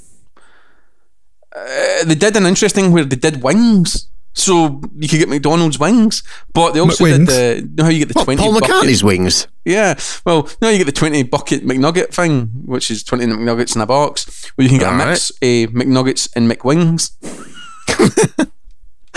[1.55, 4.09] uh, they did an interesting where they did wings.
[4.35, 7.27] So you could get McDonald's wings, but they also McWings?
[7.27, 8.43] did the you know how you get the what, twenty.
[8.43, 9.49] Paul McCartney's wings.
[9.65, 13.83] Yeah, well, now you get the twenty bucket McNugget thing, which is twenty McNuggets in
[13.83, 15.65] a box, where you can get All a mix right.
[15.65, 17.13] of McNuggets and McWings.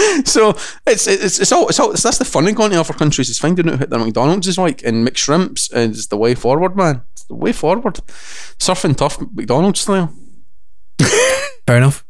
[0.26, 0.50] so
[0.88, 3.30] it's it's it's all it's all it's, that's the fun in going to other countries
[3.30, 7.04] is finding out what their McDonald's is like and McShrimps is the way forward, man.
[7.14, 7.96] It's the way forward.
[8.60, 10.14] Surfing tough McDonald's style.
[11.68, 12.06] Fair enough.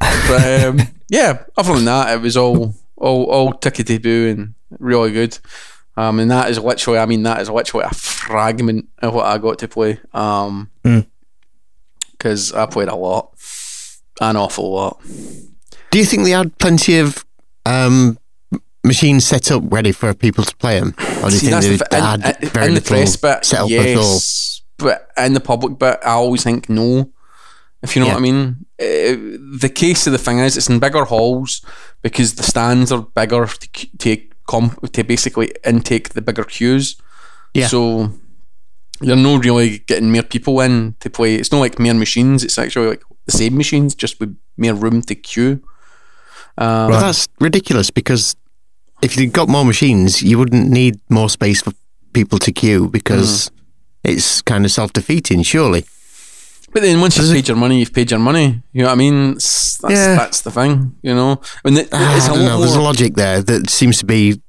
[0.00, 5.12] But um, yeah, other than that, it was all all all tickety boo and really
[5.12, 5.38] good.
[5.98, 9.38] Um, and that is literally, I mean, that is literally a fragment of what I
[9.38, 9.98] got to play.
[10.12, 10.70] Um,
[12.12, 12.58] because mm.
[12.58, 13.32] I played a lot,
[14.20, 15.00] an awful lot.
[15.90, 17.24] Do you think they had plenty of
[17.64, 18.18] um,
[18.84, 21.76] machines set up ready for people to play them, or do you See, think they
[21.76, 25.78] the, had in, very in the press bit, set up yes, But in the public
[25.78, 27.10] bit, I always think no.
[27.82, 28.14] If you know yeah.
[28.14, 31.64] what I mean, uh, the case of the thing is, it's in bigger halls
[32.02, 36.96] because the stands are bigger to take comp- to basically intake the bigger queues.
[37.54, 37.66] Yeah.
[37.66, 38.12] So
[39.00, 41.34] you're not really getting more people in to play.
[41.36, 42.42] It's not like mere machines.
[42.42, 45.62] It's actually like the same machines, just with more room to queue.
[46.58, 48.36] Um, well, that's ridiculous because
[49.02, 51.72] if you got more machines, you wouldn't need more space for
[52.12, 53.52] people to queue because mm.
[54.04, 55.84] it's kind of self defeating, surely.
[56.72, 58.62] But then once you've paid your money, you've paid your money.
[58.72, 59.34] You know what I mean?
[59.34, 60.14] That's, yeah.
[60.14, 61.40] that's the thing, you know?
[61.64, 62.60] I mean, I don't know.
[62.60, 64.42] There's a logic there that seems to be,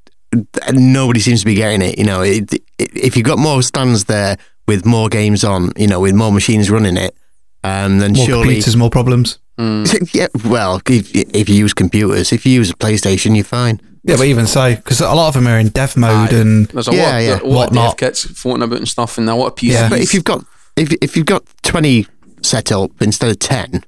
[0.74, 1.98] nobody seems to be getting it.
[1.98, 4.38] You know, it, it, if you've got more stands there
[4.68, 7.16] with more games on, you know, with more machines running it,
[7.64, 8.48] um, then more surely.
[8.48, 9.40] Computers, more problems.
[9.58, 9.88] Mm.
[10.14, 13.82] Yeah, well, if, if, you use computers, if you use a PlayStation, you're fine.
[14.04, 16.38] Yeah, but even so, because a lot of them are in dev mode Aye.
[16.38, 17.40] and there's a yeah, lot, yeah.
[17.42, 19.72] a lot of dev kits floating about and stuff, and a lot of PCs.
[19.72, 19.90] Yeah.
[19.90, 20.46] But if you've got
[20.78, 22.08] if if you've got twenty
[22.42, 23.84] set up instead of ten,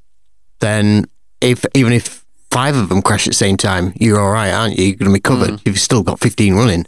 [0.60, 1.06] then
[1.40, 4.78] if even if five of them crash at the same time, you're all right, aren't
[4.78, 4.86] you?
[4.86, 5.52] You're going to be covered.
[5.52, 5.66] Mm.
[5.66, 6.86] You've still got fifteen running.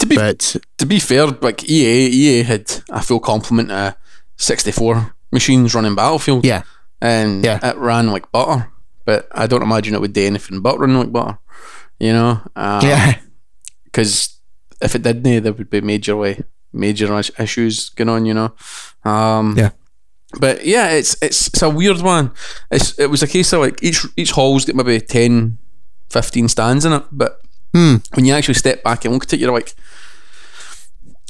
[0.00, 3.94] To be but, to be fair, like EA, EA had a full complement of
[4.38, 6.44] sixty four machines running Battlefield.
[6.44, 6.62] Yeah,
[7.02, 7.58] and yeah.
[7.62, 8.72] it ran like butter
[9.04, 11.38] but I don't imagine it would do anything but run like butter.
[11.98, 12.40] You know?
[12.56, 13.18] Um, yeah.
[13.84, 14.38] Because
[14.80, 16.40] if it didn't, there would be major way
[16.72, 18.24] major issues going on.
[18.24, 18.54] You know?
[19.04, 19.70] Um, yeah.
[20.40, 22.32] But yeah, it's it's it's a weird one.
[22.70, 25.58] It's it was a case of like each each hall's got maybe 10,
[26.08, 27.42] 15 stands in it, but
[27.74, 27.96] hmm.
[28.14, 29.74] when you actually step back and look at it, you're like,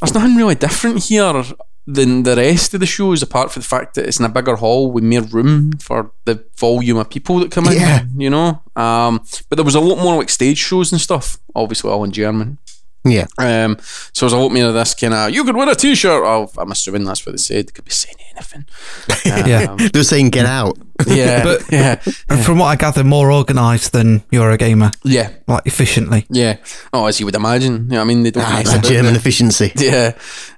[0.00, 1.42] there's nothing really different here
[1.86, 4.56] than the rest of the shows, apart from the fact that it's in a bigger
[4.56, 8.02] hall with more room for the volume of people that come yeah.
[8.02, 8.20] in.
[8.20, 11.38] You know, um, but there was a lot more like stage shows and stuff.
[11.54, 12.58] Obviously, all in German.
[13.04, 13.26] Yeah.
[13.38, 13.78] Um,
[14.12, 16.22] so there's a lot more of this kind of you could win a T-shirt.
[16.24, 17.66] Oh, I'm assuming that's what they said.
[17.66, 18.66] They could be saying anything.
[19.24, 20.78] Um, yeah, they're saying get out.
[21.06, 21.96] Yeah, but yeah.
[21.96, 24.94] From what I gather, more organised than Eurogamer.
[25.02, 26.26] Yeah, like efficiently.
[26.30, 26.58] Yeah.
[26.92, 27.84] Oh, as you would imagine.
[27.84, 28.44] You know, I mean, they don't.
[28.44, 29.72] Ah, German efficiency.
[29.74, 30.12] Yeah.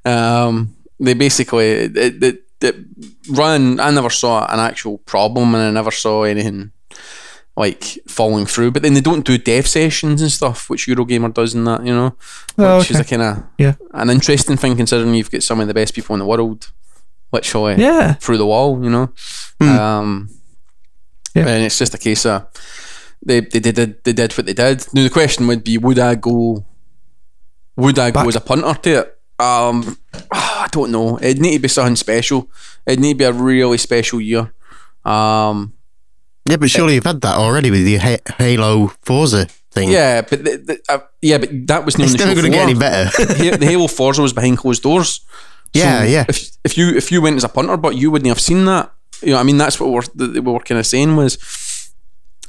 [0.05, 0.75] Um,
[1.05, 2.77] they basically it, it, it
[3.31, 3.81] run.
[3.81, 6.73] I never saw an actual problem, and I never saw anything
[7.57, 8.73] like falling through.
[8.73, 11.95] But then they don't do dev sessions and stuff, which Eurogamer does in that, you
[11.95, 12.17] know,
[12.59, 12.95] oh, which okay.
[12.95, 15.95] is a kind of yeah an interesting thing considering you've got some of the best
[15.95, 16.71] people in the world,
[17.33, 19.13] literally yeah through the wall, you know.
[19.61, 19.79] Mm.
[19.79, 20.31] Um,
[21.35, 21.49] yeah.
[21.49, 22.47] and it's just a case of
[23.25, 24.87] they they did they did what they did.
[24.93, 26.65] Now the question would be, would I go?
[27.77, 28.23] Would I Back.
[28.23, 29.14] go as a punter to it?
[29.39, 29.99] Um,
[30.31, 31.19] I don't know.
[31.19, 32.51] It'd need to be something special.
[32.87, 34.53] It'd need to be a really special year.
[35.05, 35.75] Um,
[36.49, 37.97] yeah, but surely it, you've had that already with the
[38.39, 39.91] Halo Forza thing.
[39.91, 42.79] Yeah, but the, the, uh, yeah, but that was it's never going to get any
[42.79, 43.11] better.
[43.57, 45.21] the Halo Forza was behind closed doors.
[45.75, 46.25] So yeah, yeah.
[46.29, 48.93] If if you if you went as a punter, but you wouldn't have seen that.
[49.23, 51.39] You know, I mean, that's what we're we were kind of saying was.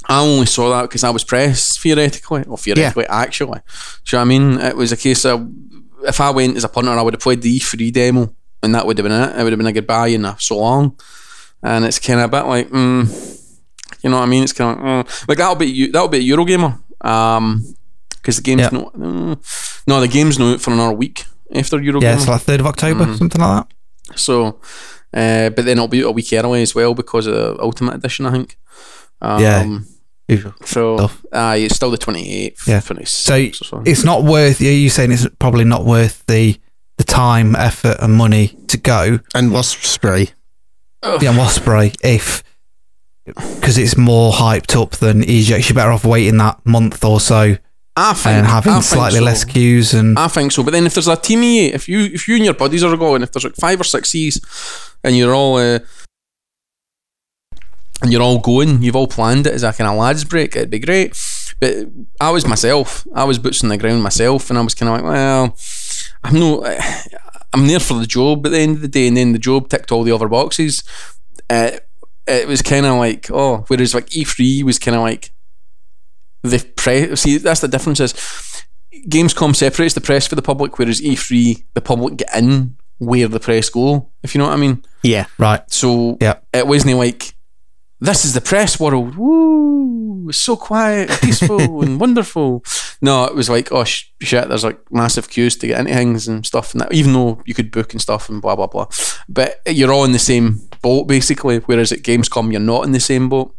[0.08, 3.16] I only saw that because I was press theoretically, or theoretically, yeah.
[3.16, 3.58] actually.
[4.04, 4.60] Do you know what I mean?
[4.60, 5.50] It was a case of
[6.06, 8.86] if I went as a punter, I would have played the E3 demo and that
[8.86, 9.38] would have been it.
[9.38, 10.98] It would have been a goodbye in a so long,
[11.62, 13.52] and it's kind of a bit like, mm,
[14.02, 14.42] you know what I mean?
[14.42, 15.28] It's kind of mm.
[15.28, 17.64] like that'll be that'll be a Eurogamer, um,
[18.10, 18.70] because the game's yeah.
[18.70, 22.02] no, mm, no, the game's not out for another week after Eurogamer.
[22.02, 23.18] Yeah, it's like third of October, mm.
[23.18, 24.18] something like that.
[24.18, 24.60] So,
[25.12, 28.26] uh, but then it'll be a week early as well because of the Ultimate Edition,
[28.26, 28.58] I think.
[29.20, 29.78] Um, yeah.
[30.64, 30.96] So,
[31.32, 32.66] uh, it's still the 28th.
[32.66, 32.80] Yeah.
[32.80, 36.58] So, so, it's not worth, are you saying it's probably not worth the
[36.96, 39.20] the time, effort, and money to go?
[39.34, 40.30] And wasp spray.
[41.02, 41.22] Ugh.
[41.22, 41.92] Yeah, wasp spray.
[42.02, 42.42] If,
[43.24, 47.56] because it's more hyped up than EGX, you're better off waiting that month or so.
[47.98, 49.24] I think, and having I slightly so.
[49.24, 50.62] less queues and I think so.
[50.62, 53.22] But then if there's a team if you if you and your buddies are going,
[53.22, 54.38] if there's like five or six C's,
[55.02, 55.78] and you're all uh,
[58.02, 60.70] and you're all going, you've all planned it as a kind of lads break, it'd
[60.70, 61.18] be great.
[61.60, 61.88] But
[62.20, 64.96] I was myself, I was boots on the ground myself, and I was kind of
[64.96, 65.56] like, well,
[66.24, 66.64] I'm no,
[67.52, 69.68] I'm there for the job at the end of the day, and then the job
[69.68, 70.84] ticked all the other boxes.
[71.48, 71.70] Uh,
[72.26, 75.32] it was kind of like, oh, whereas like E3 was kind of like
[76.42, 77.20] the press.
[77.20, 78.12] See, that's the difference is
[79.08, 83.40] Gamescom separates the press for the public, whereas E3 the public get in where the
[83.40, 84.10] press go.
[84.22, 84.84] If you know what I mean?
[85.02, 85.26] Yeah.
[85.38, 85.62] Right.
[85.70, 87.35] So yeah, it wasn't like
[88.00, 89.16] this is the press world.
[89.16, 90.28] Woo!
[90.28, 92.64] It's so quiet, peaceful, and wonderful.
[93.00, 96.28] No, it was like, oh sh- shit, there's like massive queues to get into things
[96.28, 98.86] and stuff, and that, even though you could book and stuff and blah blah blah,
[99.28, 101.58] but you're all in the same boat basically.
[101.58, 103.54] Whereas at Gamescom, you're not in the same boat.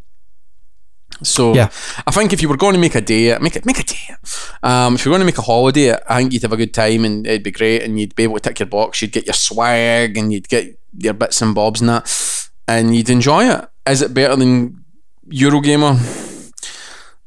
[1.23, 1.69] So yeah.
[2.05, 4.15] I think if you were going to make a day, make it make a day.
[4.61, 7.05] Um, if you're going to make a holiday, I think you'd have a good time
[7.05, 9.01] and it'd be great, and you'd be able to tick your box.
[9.01, 13.09] You'd get your swag and you'd get your bits and bobs and that, and you'd
[13.09, 13.67] enjoy it.
[13.89, 14.83] Is it better than
[15.29, 15.97] Eurogamer?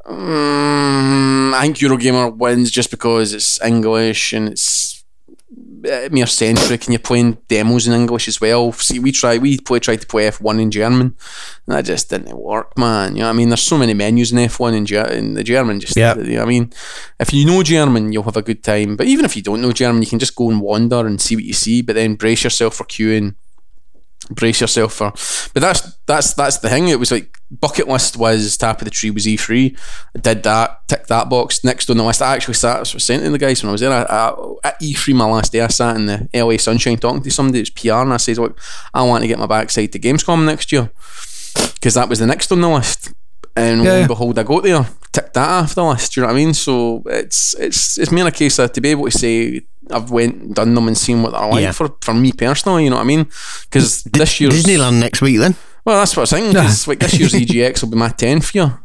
[0.05, 5.01] Um, I think Eurogamer wins just because it's English and it's
[6.11, 8.73] more centric and you're playing demos in English as well.
[8.73, 11.17] See, we try, we play, tried to play F1 in German,
[11.67, 13.17] and that just didn't work, man.
[13.17, 13.49] You know what I mean?
[13.49, 15.81] There's so many menus in F1 in, Ger- in the German.
[15.81, 16.17] Just, yeah.
[16.17, 16.73] You know what I mean?
[17.19, 18.97] If you know German, you'll have a good time.
[18.97, 21.37] But even if you don't know German, you can just go and wander and see
[21.37, 21.83] what you see.
[21.83, 23.35] But then brace yourself for queuing
[24.31, 25.11] brace yourself for.
[25.53, 26.89] But that's that's that's the thing.
[26.89, 29.79] It was like bucket list was top of the tree was E3.
[30.17, 31.65] I did that, ticked that box.
[31.65, 32.77] Next on the list, I actually sat.
[32.77, 34.29] I was to the guys when I was there I, I,
[34.65, 35.61] at E3 my last day.
[35.61, 37.61] I sat in the LA sunshine talking to somebody.
[37.61, 38.59] It's PR, and I said, "Look,
[38.95, 40.91] I want to get my backside to Gamescom next year
[41.75, 43.13] because that was the next on the list."
[43.57, 44.07] And yeah.
[44.07, 46.15] behold, I got there, ticked that off the list.
[46.15, 46.55] Do you know what I mean?
[46.55, 50.55] So it's it's it's more a case of to be able to say I've went
[50.55, 51.73] done them and seen what they're like yeah.
[51.73, 52.85] for for me personally.
[52.85, 53.27] You know what I mean?
[53.65, 55.57] Because this year's Disneyland next week then.
[55.85, 56.55] Well, that's what I'm saying.
[56.55, 58.81] Cause, like this year's EGX will be my tenth year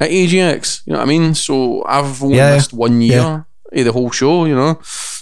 [0.00, 0.86] at EGX.
[0.86, 1.34] You know what I mean?
[1.34, 4.46] So I've only missed one year of the whole show.
[4.46, 4.80] You know.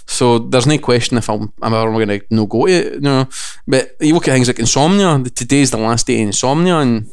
[0.09, 3.01] So there's no question if I'm, I'm ever going to no go to it, you
[3.01, 3.29] know.
[3.67, 5.23] But you look at things like Insomnia.
[5.35, 7.11] Today's the last day of Insomnia, and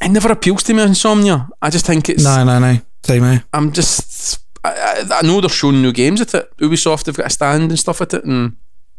[0.00, 0.82] it never appeals to me.
[0.82, 1.48] Insomnia.
[1.60, 2.80] I just think it's no, no, no.
[3.04, 3.44] Same here.
[3.52, 6.56] I'm just I, I, know they're showing new games at it.
[6.58, 8.56] Ubisoft have got a stand and stuff at it, and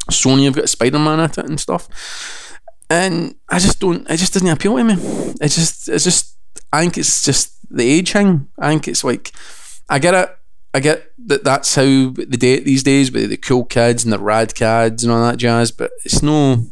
[0.09, 1.87] Sony have got Spider Man at it and stuff.
[2.89, 4.09] And I just don't.
[4.09, 4.95] It just doesn't appeal to me.
[5.41, 5.89] It just.
[5.89, 6.35] It's just.
[6.71, 8.47] I think it's just the age thing.
[8.57, 9.31] I think it's like.
[9.89, 10.35] I get it.
[10.73, 14.19] I get that that's how the date these days with the cool kids and the
[14.19, 15.71] rad kids and all that jazz.
[15.71, 16.65] But it's no.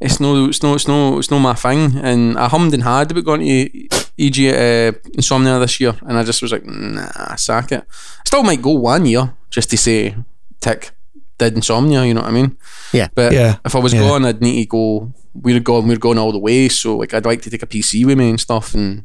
[0.00, 0.46] It's no.
[0.46, 0.74] It's no.
[0.74, 1.18] It's no.
[1.18, 1.96] It's no my thing.
[1.98, 3.88] And I hummed and had about going to
[4.18, 7.84] EG uh, Insomnia this year, and I just was like, nah, sack it.
[7.88, 10.16] I Still might go one year just to say,
[10.60, 10.92] tick,
[11.38, 12.56] did Insomnia, you know what I mean?
[12.92, 13.08] Yeah.
[13.14, 13.58] But yeah.
[13.64, 14.00] if I was yeah.
[14.00, 17.26] going, I'd need to go, we're going, we're going all the way, so like I'd
[17.26, 19.04] like to take a PC with me and stuff and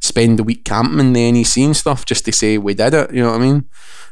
[0.00, 3.12] spend the week camping in the NEC and stuff just to say we did it,
[3.12, 3.64] you know what I mean?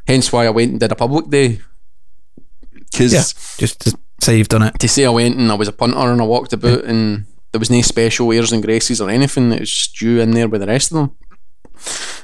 [0.07, 1.61] Hence why I went and did a public day.
[2.95, 4.79] Cause yeah, just to say you've done it.
[4.79, 6.91] To say I went and I was a punter and I walked about yeah.
[6.91, 9.53] and there was no special airs and graces or anything.
[9.53, 11.17] It was just you in there with the rest of them,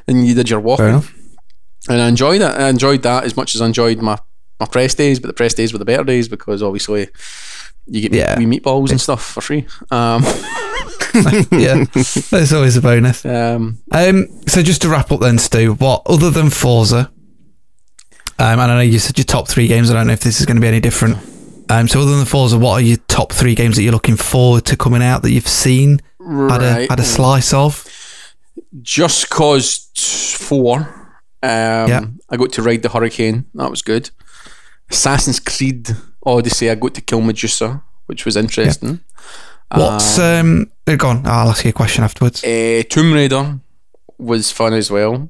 [0.06, 1.02] and you did your walking.
[1.88, 2.46] And I enjoyed it.
[2.46, 4.18] I enjoyed that as much as I enjoyed my,
[4.58, 7.08] my press days, but the press days were the better days because obviously
[7.86, 8.38] you get yeah.
[8.38, 9.66] wee meatballs and stuff for free.
[9.90, 10.22] Um,
[11.52, 11.84] yeah,
[12.30, 13.24] that's always a bonus.
[13.24, 17.10] Um, um, so just to wrap up then, Stu, what other than Forza?
[18.38, 19.90] Um, and I know you said your top three games.
[19.90, 21.18] I don't know if this is going to be any different.
[21.68, 24.16] Um, so other than the Forza, what are your top three games that you're looking
[24.16, 26.52] forward to coming out that you've seen right.
[26.52, 27.86] had a had a slice of?
[28.82, 29.88] Just Cause
[30.38, 30.78] Four.
[31.42, 32.04] Um, yeah.
[32.30, 33.46] I got to ride the Hurricane.
[33.54, 34.10] That was good.
[34.90, 35.88] Assassin's Creed
[36.24, 36.70] Odyssey.
[36.70, 39.00] I got to kill Medusa, which was interesting.
[39.70, 39.78] Yeah.
[39.78, 40.70] What's um?
[40.86, 41.26] um go on.
[41.26, 42.44] I'll ask you a question afterwards.
[42.44, 43.58] Uh, Tomb Raider
[44.18, 45.28] was fun as well.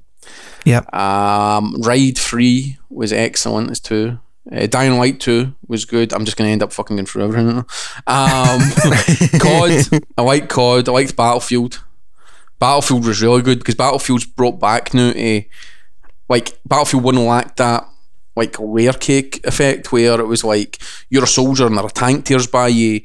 [0.65, 0.83] Yeah.
[0.93, 4.19] Um, Ride Free was excellent as too.
[4.51, 6.13] Uh, Dying Light 2 was good.
[6.13, 7.59] I'm just going to end up fucking going through everything.
[7.59, 7.65] Um,
[9.41, 10.89] COD, I like COD.
[10.89, 11.83] I liked Battlefield.
[12.59, 15.43] Battlefield was really good because Battlefield's brought back now to
[16.29, 17.89] like Battlefield 1 lacked that
[18.37, 22.25] like layer cake effect where it was like you're a soldier and there are tank
[22.25, 23.01] tears by you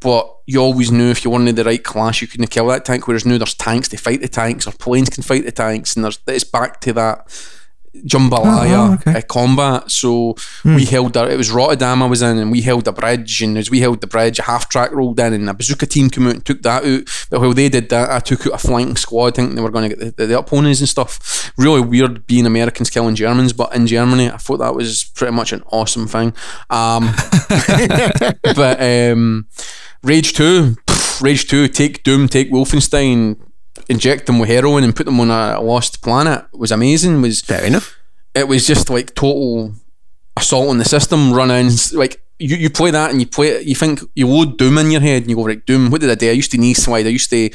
[0.00, 2.84] but you always knew if you weren't in the right class you couldn't kill that
[2.84, 5.94] tank whereas now there's tanks to fight the tanks or planes can fight the tanks
[5.94, 7.26] and there's it's back to that
[8.02, 9.18] jambalaya oh, oh, okay.
[9.18, 9.90] uh, combat.
[9.90, 10.76] So mm.
[10.76, 13.42] we held a, it was Rotterdam I was in, and we held a bridge.
[13.42, 16.10] And as we held the bridge, a half track rolled in, and a bazooka team
[16.10, 17.26] came out and took that out.
[17.30, 19.90] But while they did that, I took out a flanking squad, thinking they were going
[19.90, 21.52] to get the, the, opponents and stuff.
[21.56, 25.52] Really weird being Americans killing Germans, but in Germany, I thought that was pretty much
[25.52, 26.34] an awesome thing.
[26.70, 27.12] Um,
[28.42, 29.46] but um,
[30.02, 30.76] Rage Two.
[31.20, 33.38] Rage 2, take Doom, take Wolfenstein,
[33.88, 37.20] inject them with heroin and put them on a lost planet was amazing.
[37.22, 37.96] Was fair enough.
[38.34, 39.74] It was just like total
[40.36, 43.66] assault on the system, run in like you, you play that and you play it,
[43.66, 45.90] you think you load Doom in your head and you go like Doom.
[45.90, 46.28] What did I do?
[46.28, 47.06] I used to knee slide.
[47.06, 47.50] I used to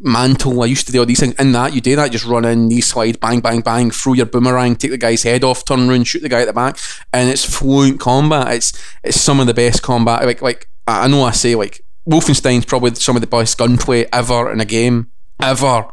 [0.00, 0.62] mantle.
[0.62, 1.34] I used to do all these things.
[1.36, 4.26] In that you do that, just run in, knee slide, bang, bang, bang, throw your
[4.26, 6.78] boomerang, take the guy's head off, turn around, shoot the guy at the back,
[7.12, 8.52] and it's fluent combat.
[8.52, 8.72] It's
[9.02, 10.24] it's some of the best combat.
[10.24, 14.52] Like like I know I say like Wolfenstein's probably some of the best gunplay ever
[14.52, 15.10] in a game
[15.40, 15.86] ever,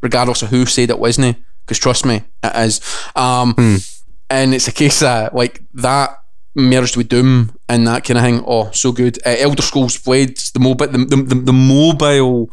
[0.00, 1.38] regardless of who said it wasn't.
[1.64, 2.80] Because trust me, it is.
[3.16, 4.02] Um, mm.
[4.30, 6.18] And it's a case of like that
[6.54, 8.44] merged with Doom and that kind of thing.
[8.46, 9.18] Oh, so good.
[9.26, 12.50] Uh, Elder Scrolls Blades, the mobile, the, the, the, the mobile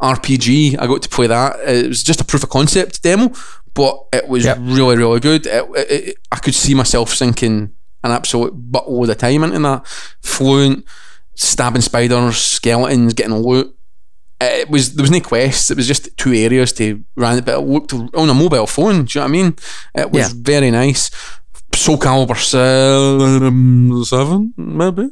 [0.00, 0.78] RPG.
[0.78, 1.60] I got to play that.
[1.60, 3.32] It was just a proof of concept demo,
[3.74, 4.58] but it was yep.
[4.60, 5.46] really, really good.
[5.46, 7.74] It, it, it, I could see myself sinking
[8.04, 9.86] an absolute buttload of time into that.
[10.22, 10.84] Fluent,
[11.34, 13.76] stabbing spiders, skeletons, getting loot
[14.42, 15.70] it was there was no quests.
[15.70, 19.04] It was just two areas to run it, but it looked on a mobile phone.
[19.04, 19.56] Do you know what I mean?
[19.94, 20.40] It was yeah.
[20.42, 21.10] very nice.
[21.74, 22.36] Soul Calibur
[24.08, 25.10] seven, maybe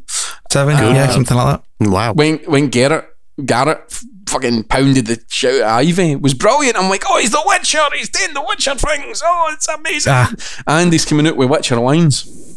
[0.51, 1.89] seven, uh, yeah, something like that.
[1.89, 2.13] Wow.
[2.13, 3.07] When when Geralt
[3.41, 6.77] Geralt fucking pounded the shit out of Ivy it was brilliant.
[6.77, 7.81] I'm like, oh, he's the Witcher.
[7.95, 9.23] He's doing the Witcher things.
[9.25, 10.13] Oh, it's amazing.
[10.13, 10.33] Ah.
[10.67, 12.50] And he's coming out with Witcher lines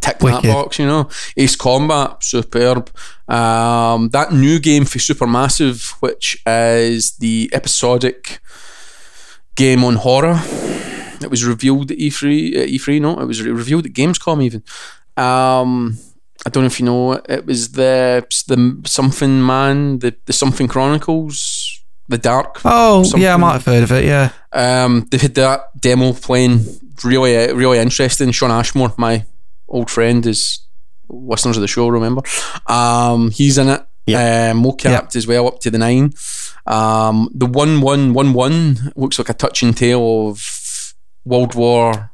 [0.00, 1.08] tick that box, you know.
[1.36, 2.90] Ace Combat, superb.
[3.28, 8.40] Um, that new game for Supermassive, which is the episodic
[9.54, 10.40] game on horror.
[11.22, 12.56] It was revealed at E3.
[12.56, 14.62] At E3, no, it was revealed at Gamescom even.
[15.16, 15.98] Um,
[16.46, 17.26] I don't know if you know it.
[17.28, 22.60] It was the the something man, the the something Chronicles, the dark.
[22.64, 23.22] Oh something.
[23.22, 24.04] yeah, I might have heard of it.
[24.04, 24.30] Yeah.
[24.52, 26.66] Um, they had that demo playing.
[27.02, 28.30] Really, really interesting.
[28.30, 29.24] Shawn Ashmore, my
[29.74, 30.60] old friend, is
[31.08, 32.22] listeners of the show remember.
[32.66, 33.82] Um, he's in it.
[34.06, 35.16] Yeah, uh, mocap yep.
[35.16, 36.12] as well, up to the nine.
[36.66, 40.94] Um, the one one one one looks like a touching tale of
[41.24, 42.10] World War.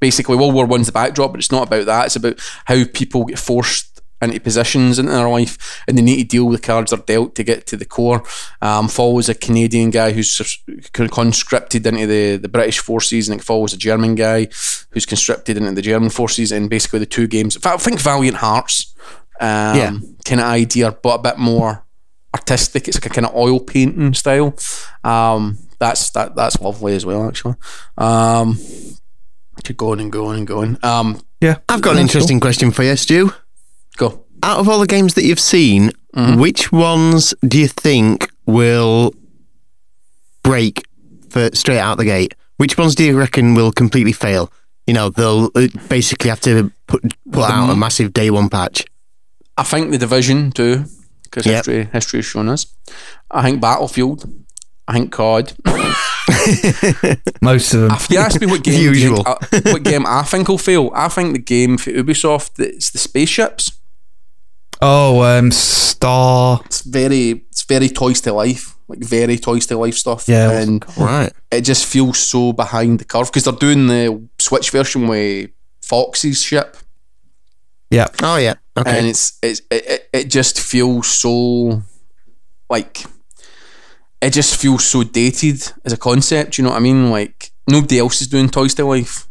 [0.00, 2.06] Basically, World War One's the backdrop, but it's not about that.
[2.06, 3.90] It's about how people get forced
[4.22, 7.34] into positions in their life and they need to deal with the cards they're dealt
[7.34, 8.22] to get to the core.
[8.60, 10.62] Um, follows a Canadian guy who's
[10.92, 14.48] conscripted into the, the British forces and it follows a German guy
[14.90, 17.56] who's conscripted into the German forces in basically the two games.
[17.64, 18.94] I think Valiant Hearts
[19.40, 19.98] um, yeah.
[20.24, 21.84] kind of idea, but a bit more
[22.34, 22.88] artistic.
[22.88, 24.54] It's like a kind of oil painting style.
[25.04, 27.54] Um, that's that that's lovely as well, actually.
[27.96, 28.58] Um,
[29.64, 30.78] could go on and going and going.
[30.82, 32.48] Um, yeah, I've got an interesting cool.
[32.48, 33.32] question for you, Stu.
[33.96, 34.24] Go.
[34.42, 36.40] Out of all the games that you've seen, mm-hmm.
[36.40, 39.14] which ones do you think will
[40.42, 40.84] break
[41.28, 42.34] for straight out the gate?
[42.56, 44.50] Which ones do you reckon will completely fail?
[44.86, 48.84] You know, they'll uh, basically have to put put out a massive day one patch.
[49.56, 50.84] I think the division too,
[51.24, 51.56] because yep.
[51.56, 52.66] history history has shown us.
[53.30, 54.24] I think Battlefield.
[54.88, 55.52] I think COD.
[57.42, 57.92] Most of them.
[57.92, 59.22] If you ask me what game, usual.
[59.22, 62.90] Think, uh, what game I think will fail, I think the game for Ubisoft, it's
[62.90, 63.70] the spaceships.
[64.82, 66.60] Oh, um, Star.
[66.64, 70.28] It's very, it's very Toys to Life, like very Toys to Life stuff.
[70.28, 71.32] Yeah, oh, and right.
[71.50, 76.42] It just feels so behind the curve because they're doing the Switch version with Fox's
[76.42, 76.76] ship.
[77.90, 78.08] Yeah.
[78.22, 78.54] Oh yeah.
[78.76, 78.98] Okay.
[78.98, 81.82] And it's it's it, it just feels so
[82.68, 83.04] like
[84.20, 86.58] it just feels so dated as a concept.
[86.58, 87.10] You know what I mean?
[87.10, 89.28] Like nobody else is doing Toys to Life.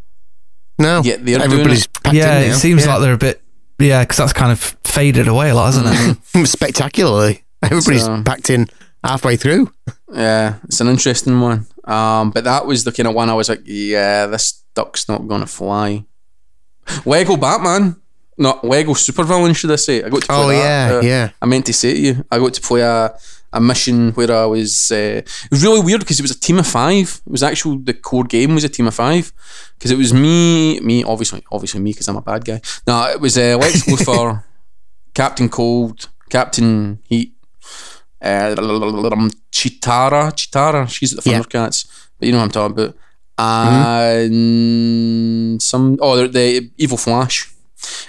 [0.77, 1.01] No.
[1.03, 2.19] Yet they're Everybody's doing it.
[2.19, 2.93] Yeah, it seems yeah.
[2.93, 3.41] like they're a bit
[3.77, 5.91] yeah, because that's kind of faded away a lot, hasn't it?
[5.91, 6.43] Mm-hmm.
[6.45, 7.43] Spectacularly.
[7.63, 8.67] Everybody's so, packed in
[9.03, 9.71] halfway through.
[10.11, 11.67] Yeah, it's an interesting one.
[11.85, 15.27] Um, but that was the kind of one I was like, yeah, this duck's not
[15.27, 16.05] going to fly.
[17.05, 17.95] Lego Batman.
[18.37, 20.01] Not Lego Supervillain, should I say?
[20.01, 21.29] I got to play Oh, yeah, uh, yeah.
[21.41, 23.13] I meant to say to you, I got to play a,
[23.51, 24.91] a mission where I was.
[24.93, 27.21] Uh, it was really weird because it was a team of five.
[27.25, 29.33] It was actually the core game was a team of five
[29.77, 32.61] because it was me, me obviously, obviously me because I'm a bad guy.
[32.87, 34.45] No, it was uh, Lex Luthor,
[35.13, 37.33] Captain Cold, Captain Heat,
[38.21, 38.55] uh,
[39.51, 41.93] Cheetara, Cheetara, She's at the Thundercats, yeah.
[42.19, 42.95] but you know what I'm talking about.
[43.37, 45.57] And mm-hmm.
[45.59, 47.51] some oh the, Evil Flash,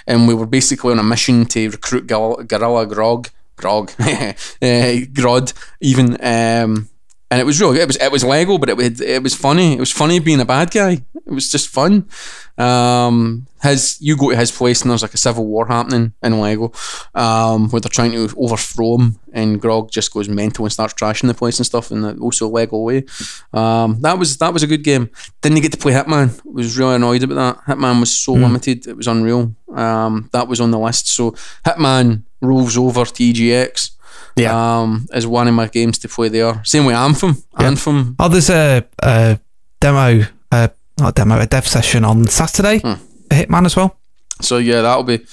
[0.05, 3.29] and we were basically on a mission to recruit Gorilla Grog
[3.61, 6.17] grog, uh, Grodd, even.
[6.23, 6.89] Um,
[7.31, 9.73] and it was really It was it was Lego, but it it was funny.
[9.73, 11.01] It was funny being a bad guy.
[11.25, 12.09] It was just fun.
[12.57, 16.41] Um, his you go to his place and there's like a civil war happening in
[16.41, 16.73] Lego,
[17.15, 21.27] um, where they're trying to overthrow him, and Grodd just goes mental and starts trashing
[21.27, 23.05] the place and stuff, and also Lego way.
[23.53, 25.09] Um, that was that was a good game.
[25.39, 26.37] Didn't get to play Hitman.
[26.37, 27.65] I was really annoyed about that.
[27.65, 28.41] Hitman was so mm.
[28.41, 28.87] limited.
[28.87, 29.55] It was unreal.
[29.73, 31.07] Um, that was on the list.
[31.07, 31.31] So
[31.65, 33.91] Hitman rolls over to EGX.
[34.35, 34.79] Yeah.
[34.79, 36.63] Um, is one of my games to play there.
[36.63, 37.43] Same with Anthem.
[37.59, 37.67] Yeah.
[37.67, 38.15] Anthem.
[38.19, 39.39] Oh, there's a, a
[39.79, 40.67] demo, uh,
[40.99, 42.93] not a demo, a dev session on Saturday hmm.
[42.93, 43.97] for Hitman as well.
[44.41, 45.25] So yeah, that'll be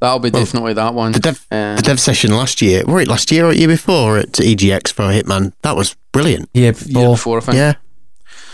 [0.00, 1.12] that'll be well, definitely that one.
[1.12, 4.18] The dev, um, the dev session last year, were it last year or year before
[4.18, 5.52] at EGX for Hitman?
[5.62, 6.48] That was brilliant.
[6.54, 7.56] Yeah, before, year before I think.
[7.56, 7.74] Yeah,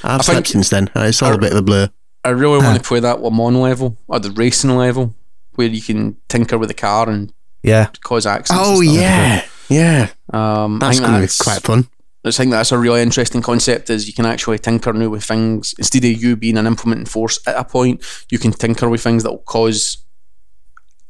[0.03, 0.91] I've I slept since then.
[0.97, 1.91] It's all I, a bit of a blur.
[2.25, 5.15] I really want to play that one Mans level or the racing level
[5.55, 7.33] where you can tinker with the car and
[7.63, 8.65] yeah, cause accidents.
[8.67, 10.11] Oh yeah, yeah.
[10.33, 11.89] Um, that's going to be quite fun.
[12.23, 13.89] I think that's a really interesting concept.
[13.89, 17.39] Is you can actually tinker now with things instead of you being an implementing force
[17.47, 20.05] at a point, you can tinker with things that will cause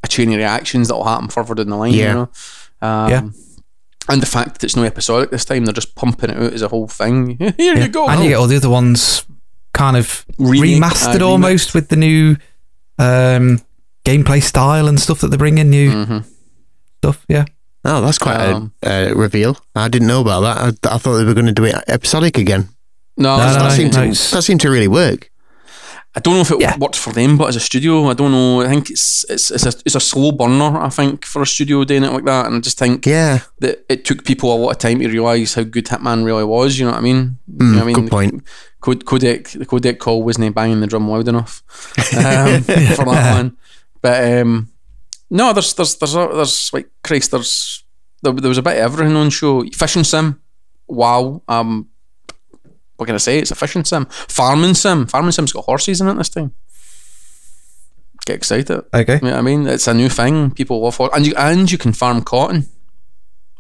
[0.03, 1.93] a chain of reactions that will happen further down the line.
[1.93, 2.09] Yeah.
[2.09, 2.31] You know?
[2.83, 3.29] um, yeah.
[4.09, 6.63] And the fact that it's no episodic this time, they're just pumping it out as
[6.63, 7.37] a whole thing.
[7.39, 7.85] Here yeah.
[7.85, 8.09] you go.
[8.09, 9.25] And you get all the other ones
[9.73, 12.37] kind of Remake, remastered uh, almost with the new
[12.99, 13.61] um,
[14.05, 16.29] gameplay style and stuff that they bring in new mm-hmm.
[16.99, 17.25] stuff.
[17.29, 17.45] Yeah.
[17.85, 19.57] Oh, that's quite um, a, a, reveal.
[19.75, 20.59] I didn't know about that.
[20.59, 22.69] I, I, thought they were going to do it episodic again.
[23.17, 25.31] No, no, that, seemed no, to, that seemed to really work.
[26.15, 26.77] I don't know if it yeah.
[26.77, 28.63] worked for them, but as a studio, I don't know.
[28.63, 30.77] I think it's it's it's a, it's a slow burner.
[30.77, 33.85] I think for a studio doing it like that, and I just think yeah that
[33.89, 36.79] it took people a lot of time to realise how good Hitman really was.
[36.79, 37.39] You know what I mean?
[37.49, 37.95] Mm, you know I mean?
[37.95, 38.45] Good point.
[38.83, 41.63] Codec the codec call wasn't banging the drum loud enough
[42.17, 43.57] um, for that one.
[44.03, 44.70] But um,
[45.31, 47.85] no, there's there's there's there's like Christ, there's
[48.23, 49.65] there, there was a bit of everything on show.
[49.71, 50.41] Fishing sim,
[50.89, 51.43] wow.
[51.49, 51.89] Um,
[52.97, 53.39] what can I say?
[53.39, 55.07] It's a fishing sim, farming sim.
[55.07, 56.55] Farming sim's got horses in it this time.
[58.27, 58.85] Get excited.
[58.93, 59.15] Okay.
[59.15, 60.51] You know what I mean, it's a new thing.
[60.51, 62.69] People love horses, and you and you can farm cotton,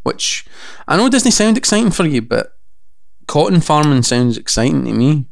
[0.02, 0.44] which
[0.88, 2.58] I know doesn't sound exciting for you, but
[3.26, 5.26] cotton farming sounds exciting to me.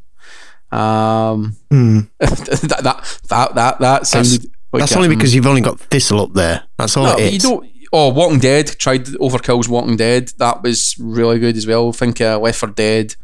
[0.70, 2.09] Um, mm.
[2.20, 4.43] that, that that that that sounded.
[4.43, 6.64] That's- that's only because you've only got Thistle up there.
[6.76, 7.32] That's all no, it is.
[7.44, 10.32] You don't, oh, Walking Dead tried Overkill's Walking Dead.
[10.38, 11.88] That was really good as well.
[11.88, 13.16] I think uh, Left 4 Dead.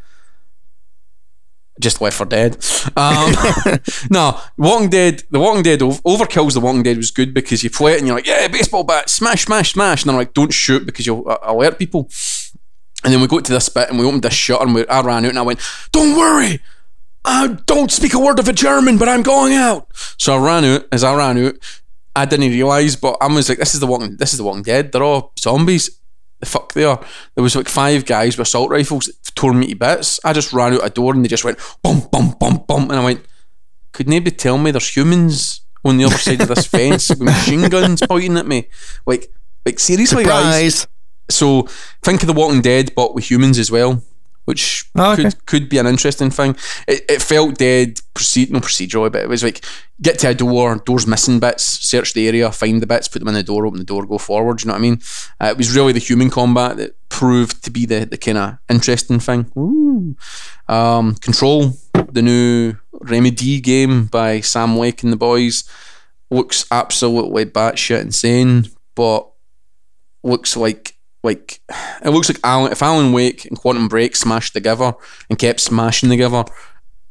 [1.81, 2.65] Just Left 4 Dead.
[2.97, 3.35] Um,
[4.11, 5.23] no, Walking Dead.
[5.31, 8.17] The Walking Dead Overkill's The Walking Dead was good because you play it and you're
[8.17, 11.39] like, yeah, baseball bat, smash, smash, smash, and they're like, don't shoot because you'll uh,
[11.43, 12.09] alert people.
[13.03, 15.03] And then we got to this bit and we opened this shutter and we, I
[15.03, 15.61] ran out and I went,
[15.93, 16.61] don't worry,
[17.25, 19.89] I don't speak a word of a German, but I'm going out.
[20.19, 20.87] So I ran out.
[20.93, 21.55] As I ran out,
[22.15, 24.17] I didn't realise, but I was like, "This is the Walking.
[24.17, 24.93] This is the Walking Dead.
[24.93, 25.91] They're all zombies.
[26.41, 27.03] The fuck they are."
[27.35, 30.21] There was like five guys with assault rifles that tore me to bits.
[30.25, 33.01] I just ran out a door and they just went bum bum bum bum, and
[33.01, 33.25] I went,
[33.93, 37.69] "Could nobody tell me there's humans on the other side of this fence with machine
[37.69, 38.69] guns pointing at me?
[39.07, 39.31] Like,
[39.65, 40.45] like seriously, Surprise.
[40.45, 40.87] guys."
[41.31, 41.67] So
[42.03, 44.03] think of the Walking Dead, but with humans as well
[44.45, 45.23] which oh, okay.
[45.23, 46.57] could could be an interesting thing.
[46.87, 49.65] It, it felt dead, proceed no procedural, but it was like
[50.03, 53.29] get to a door, doors missing bits, search the area, find the bits, put them
[53.29, 54.63] in the door, open the door, go forward.
[54.63, 55.01] You know what I mean?
[55.41, 58.59] Uh, it was really the human combat that proved to be the the kind of
[58.69, 59.51] interesting thing.
[60.69, 61.73] Um, Control,
[62.11, 65.65] the new Remedy game by Sam Lake and the boys,
[66.31, 69.31] looks absolutely batshit insane, but
[70.23, 70.94] looks like
[71.25, 71.61] like
[72.05, 74.93] it looks like Alan, if Alan Wake and Quantum Break smashed together
[75.29, 76.45] and kept smashing together,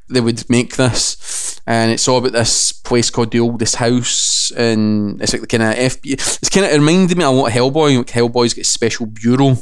[0.08, 1.60] they would make this.
[1.66, 5.64] And it's all about this place called the Oldest House, and it's like the kind
[5.64, 6.14] of FBI.
[6.14, 7.98] It's kind of it reminded me a lot of Hellboy.
[7.98, 9.58] Like Hellboy's got a special bureau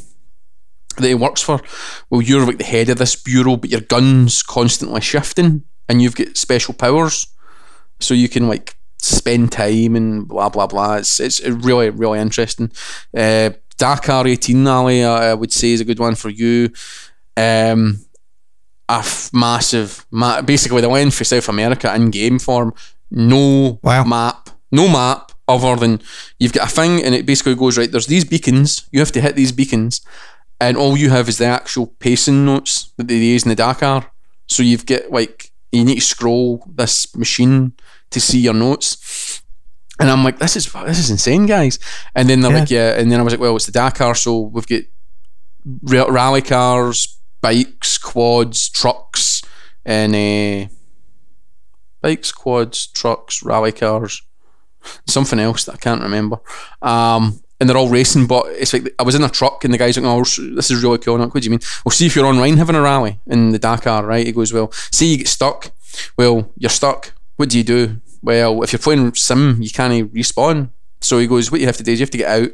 [0.98, 1.62] that he works for.
[2.10, 6.16] Well, you're like the head of this bureau, but your gun's constantly shifting, and you've
[6.16, 7.28] got special powers,
[8.00, 10.96] so you can like spend time and blah blah blah.
[10.96, 12.72] It's it's really really interesting.
[13.16, 13.52] Uh,
[13.82, 16.70] Dakar 18 Ali, I would say, is a good one for you.
[17.36, 18.06] Um,
[18.88, 22.76] a f- massive, ma- basically, the went for South America in game form.
[23.10, 24.04] No wow.
[24.04, 26.00] map, no map other than
[26.38, 27.92] you've got a thing, and it basically goes right.
[27.92, 28.88] There's these beacons.
[28.92, 30.02] You have to hit these beacons,
[30.60, 34.12] and all you have is the actual pacing notes that they use in the Dakar.
[34.48, 37.74] So you've got like you need to scroll this machine
[38.12, 39.42] to see your notes.
[40.02, 41.78] And I'm like, this is this is insane, guys.
[42.16, 42.60] And then they're yeah.
[42.60, 43.00] like, yeah.
[43.00, 44.66] And then I was like, well, it's the Dakar, so we've
[45.86, 49.44] got rally cars, bikes, quads, trucks,
[49.86, 50.72] and uh,
[52.02, 54.24] bikes, quads, trucks, rally cars,
[55.08, 56.38] something else that I can't remember.
[56.82, 59.78] Um, and they're all racing, but it's like I was in a truck and the
[59.78, 61.60] guy's like, "Oh, this is really cool." like, what do you mean?
[61.86, 64.26] Well, see if you're online having a rally in the Dakar, right?
[64.26, 65.72] He goes, "Well, see you get stuck.
[66.18, 67.14] Well, you're stuck.
[67.36, 68.02] What do you do?
[68.22, 70.70] Well, if you're playing sim, you can't respawn.
[71.02, 72.52] So he goes, what you have to do is you have to get out.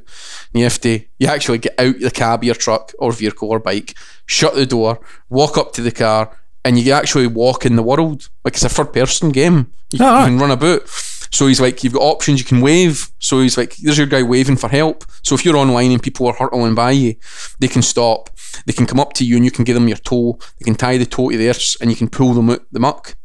[0.54, 3.60] you have to, you actually get out the cab of your truck or vehicle or
[3.60, 3.94] bike,
[4.26, 8.30] shut the door, walk up to the car, and you actually walk in the world.
[8.46, 9.74] Like it's a third person game.
[9.92, 10.88] You, you can run about.
[11.30, 13.10] So he's like, you've got options, you can wave.
[13.20, 15.04] So he's like, there's your guy waving for help.
[15.24, 17.16] So if you're online and people are hurtling by you,
[17.60, 18.30] they can stop.
[18.66, 20.40] They can come up to you and you can give them your tow.
[20.58, 23.17] They can tie the tow to theirs and you can pull them out the muck.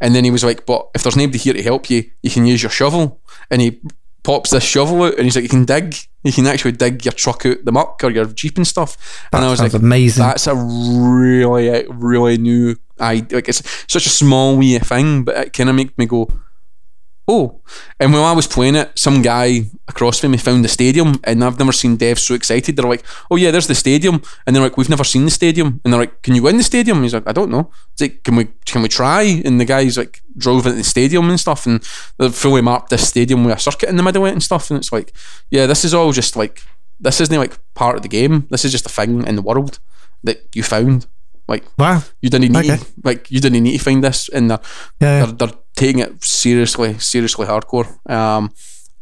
[0.00, 2.46] And then he was like, but if there's nobody here to help you, you can
[2.46, 3.20] use your shovel.
[3.50, 3.80] And he
[4.22, 5.96] pops this shovel out and he's like, you can dig.
[6.22, 9.28] You can actually dig your truck out the muck or your Jeep and stuff.
[9.32, 10.22] That and I was like, amazing.
[10.22, 13.36] That's a really, really new idea.
[13.36, 16.30] Like it's such a small wee thing, but it kind of made me go,
[17.28, 17.60] oh.
[18.00, 21.44] And when I was playing it, some guy across from me found the stadium, and
[21.44, 22.74] I've never seen devs so excited.
[22.74, 25.80] They're like, oh yeah, there's the stadium, and they're like, we've never seen the stadium,
[25.84, 26.98] and they're like, can you win the stadium?
[26.98, 27.70] And he's like, I don't know.
[27.92, 29.22] It's like, can we can we try?
[29.44, 31.86] And the guys like drove into the stadium and stuff, and
[32.18, 34.70] they've fully mapped this stadium with a circuit in the middle of it and stuff,
[34.70, 35.12] and it's like,
[35.50, 36.62] yeah, this is all just like
[37.00, 38.46] this isn't like part of the game.
[38.50, 39.78] This is just a thing in the world
[40.24, 41.06] that you found.
[41.46, 42.84] Like wow, you didn't need okay.
[43.04, 44.60] like you didn't need to find this, and they're,
[45.00, 47.88] yeah, they're, they're taking it seriously, seriously hardcore.
[48.10, 48.52] Um,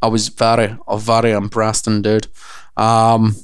[0.02, 2.26] I was very, a very impressed indeed.
[2.76, 3.34] Um,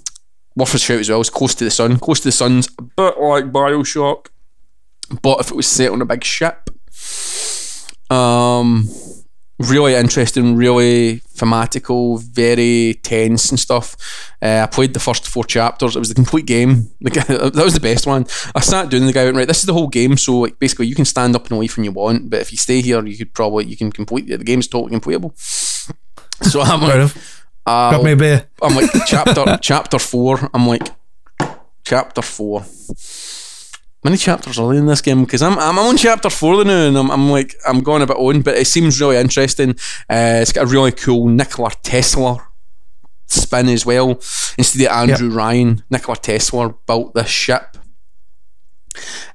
[0.54, 1.20] worth a shout as well.
[1.20, 1.98] It's close to the sun.
[1.98, 4.26] Close to the sun's a bit like Bioshock,
[5.22, 6.68] but if it was set on a big ship,
[8.10, 8.86] um,
[9.62, 13.96] really interesting, really thematical, very tense and stuff.
[14.40, 15.96] Uh, I played the first four chapters.
[15.96, 16.90] It was the complete game.
[17.00, 18.26] that was the best one.
[18.54, 19.48] I sat doing the guy went right.
[19.48, 20.16] This is the whole game.
[20.16, 22.58] So like basically, you can stand up and leave when you want, but if you
[22.58, 25.32] stay here, you could probably you can complete the game's totally completable.
[26.42, 27.14] So I'm like,
[27.66, 28.48] uh, got me beer.
[28.60, 30.50] I'm like chapter chapter four.
[30.52, 30.88] I'm like
[31.84, 32.64] chapter four
[34.04, 35.24] many chapters are there in this game?
[35.24, 38.16] Because I'm, I'm on chapter four now, and I'm, I'm like I'm going a bit
[38.16, 39.70] on, but it seems really interesting.
[40.10, 42.46] Uh, it's got a really cool Nikola Tesla
[43.26, 44.10] spin as well.
[44.58, 45.36] Instead of Andrew yep.
[45.36, 47.76] Ryan, Nikola Tesla built this ship,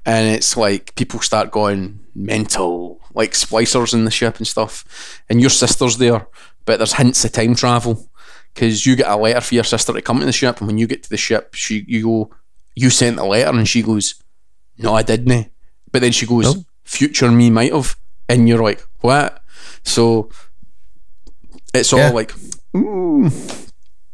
[0.05, 5.41] and it's like people start going mental, like splicers in the ship and stuff, and
[5.41, 6.28] your sister's there,
[6.65, 8.09] but there's hints of time travel.
[8.53, 10.80] Because you get a letter for your sister to come to the ship, and when
[10.80, 12.32] you get to the ship, she you go,
[12.74, 14.15] you sent a letter, and she goes,
[14.78, 15.51] no, I didn't.
[15.91, 16.63] But then she goes, no.
[16.84, 17.95] future me might have.
[18.30, 19.41] And you're like, what?
[19.84, 20.30] So
[21.73, 22.09] it's all yeah.
[22.09, 22.34] like,
[22.75, 23.30] ooh.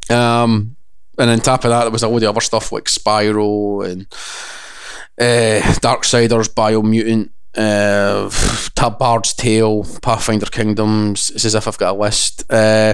[0.09, 0.75] Um,
[1.17, 4.07] and on top of that, there was all the other stuff like Spyro and
[5.19, 8.29] uh, Darksiders, Biomutant, uh,
[8.75, 11.31] Tab Bard's Tale, Pathfinder Kingdoms.
[11.31, 12.43] It's as if I've got a list.
[12.51, 12.93] Uh,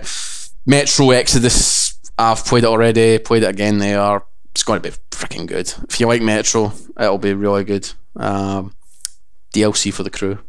[0.65, 3.79] Metro Exodus, I've played it already, played it again.
[3.79, 5.73] They are it's going to be freaking good.
[5.89, 7.89] If you like Metro, it'll be really good.
[8.15, 8.73] Um,
[9.53, 10.39] DLC for the crew.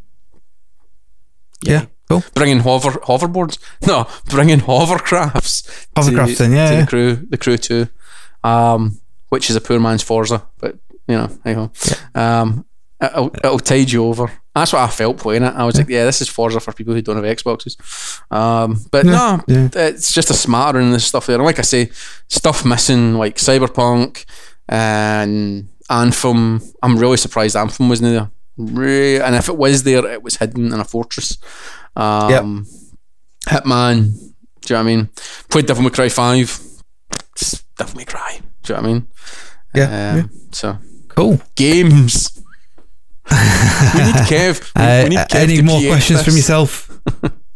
[1.62, 2.24] Yeah, yeah cool.
[2.34, 3.58] Bringing hover hoverboards.
[3.86, 5.88] No, bringing hovercrafts.
[5.96, 6.80] Hovercrafts, to, yeah, to yeah.
[6.80, 7.26] the crew.
[7.28, 7.88] The crew too.
[8.42, 11.70] Um, which is a poor man's Forza, but you know, hey ho.
[11.88, 12.40] Yeah.
[12.40, 12.66] Um,
[13.00, 14.30] it'll, it'll tide you over.
[14.54, 15.54] That's what I felt playing it.
[15.54, 15.80] I was yeah.
[15.80, 17.76] like, yeah, this is Forza for people who don't have Xboxes.
[18.30, 19.68] Um, but yeah, no, yeah.
[19.74, 21.36] it's just a smarter and the stuff there.
[21.36, 21.90] And like I say,
[22.28, 24.24] stuff missing like Cyberpunk
[24.68, 26.60] and Anthem.
[26.82, 28.30] I'm really surprised Anthem wasn't there.
[28.56, 31.38] Really, and if it was there, it was hidden in a fortress.
[31.96, 32.66] Um,
[33.48, 33.64] yep.
[33.64, 34.12] Hitman.
[34.60, 35.10] Do you know what I mean?
[35.48, 36.60] Played Devil May Cry 5.
[37.32, 38.40] It's Devil May Cry.
[38.62, 39.08] Do you know what I mean?
[39.74, 39.84] Yeah.
[39.84, 40.22] Um, yeah.
[40.52, 40.78] So.
[41.08, 41.40] Cool.
[41.56, 42.39] Games
[43.30, 44.72] we need Kev.
[44.74, 46.26] We, uh, we need Kev any more questions this.
[46.26, 46.88] from yourself,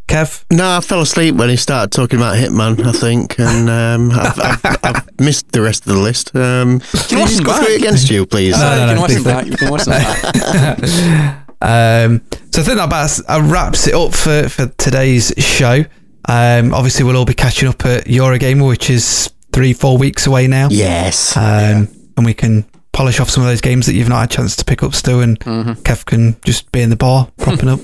[0.09, 0.45] Kev?
[0.53, 2.85] No, I fell asleep when he started talking about Hitman.
[2.85, 6.35] I think, and um, I've, I've, I've, missed the rest of the list.
[6.37, 8.53] Um, can you just go through it against you, please?
[8.53, 11.45] No, no, no, no, no You can listen that.
[11.61, 15.85] um, so I think that about uh, wraps it up for, for today's show.
[16.29, 20.47] Um, obviously, we'll all be catching up at Eurogamer, which is three, four weeks away
[20.47, 20.69] now.
[20.71, 21.37] Yes.
[21.37, 21.87] Um, yeah.
[22.17, 22.65] And we can
[22.95, 24.95] polish off some of those games that you've not had a chance to pick up
[24.95, 25.73] still, and mm-hmm.
[25.83, 27.81] Kev can just be in the bar propping up.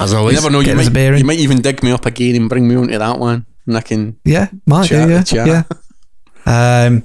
[0.00, 0.60] As always, you never know.
[0.60, 3.46] You might, you might even dig me up again and bring me onto that one,
[3.66, 5.62] and I can yeah, might do, yeah, yeah.
[6.46, 7.04] Um,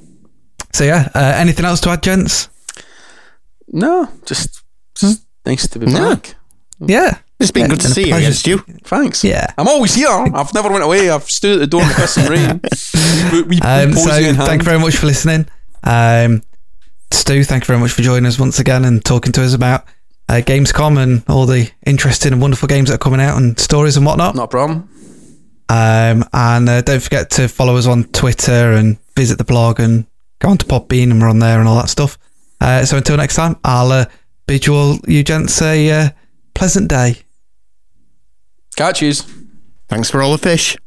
[0.74, 2.50] So yeah, uh, anything else to add, gents?
[3.70, 4.64] No, just,
[4.96, 6.16] just nice to be No.
[6.16, 6.36] back.
[6.80, 8.58] Yeah, It's been Yeah, good to see you again, Stu.
[8.84, 9.24] Thanks.
[9.24, 9.48] Yeah.
[9.58, 10.10] I'm always here.
[10.10, 11.10] I've never went away.
[11.10, 12.62] I've stood at the door in the piss and rain.
[13.32, 14.48] We, we, Um, so posy in hand.
[14.48, 15.46] thank you very much for listening.
[15.84, 16.42] Um,
[17.12, 19.86] Stu, thank you very much for joining us once again and talking to us about
[20.28, 23.98] uh, Gamescom and all the interesting and wonderful games that are coming out and stories
[23.98, 24.36] and whatnot.
[24.36, 24.90] Not a problem.
[25.70, 30.06] Um, and uh, don't forget to follow us on Twitter and visit the blog and
[30.40, 32.18] go on to Podbean and we're on there and all that stuff.
[32.62, 34.06] Uh, so until next time, I'll uh,
[34.48, 36.10] bid you all, you gents, a uh,
[36.54, 37.18] pleasant day.
[38.76, 39.26] Catch yous.
[39.88, 40.78] Thanks for all the fish.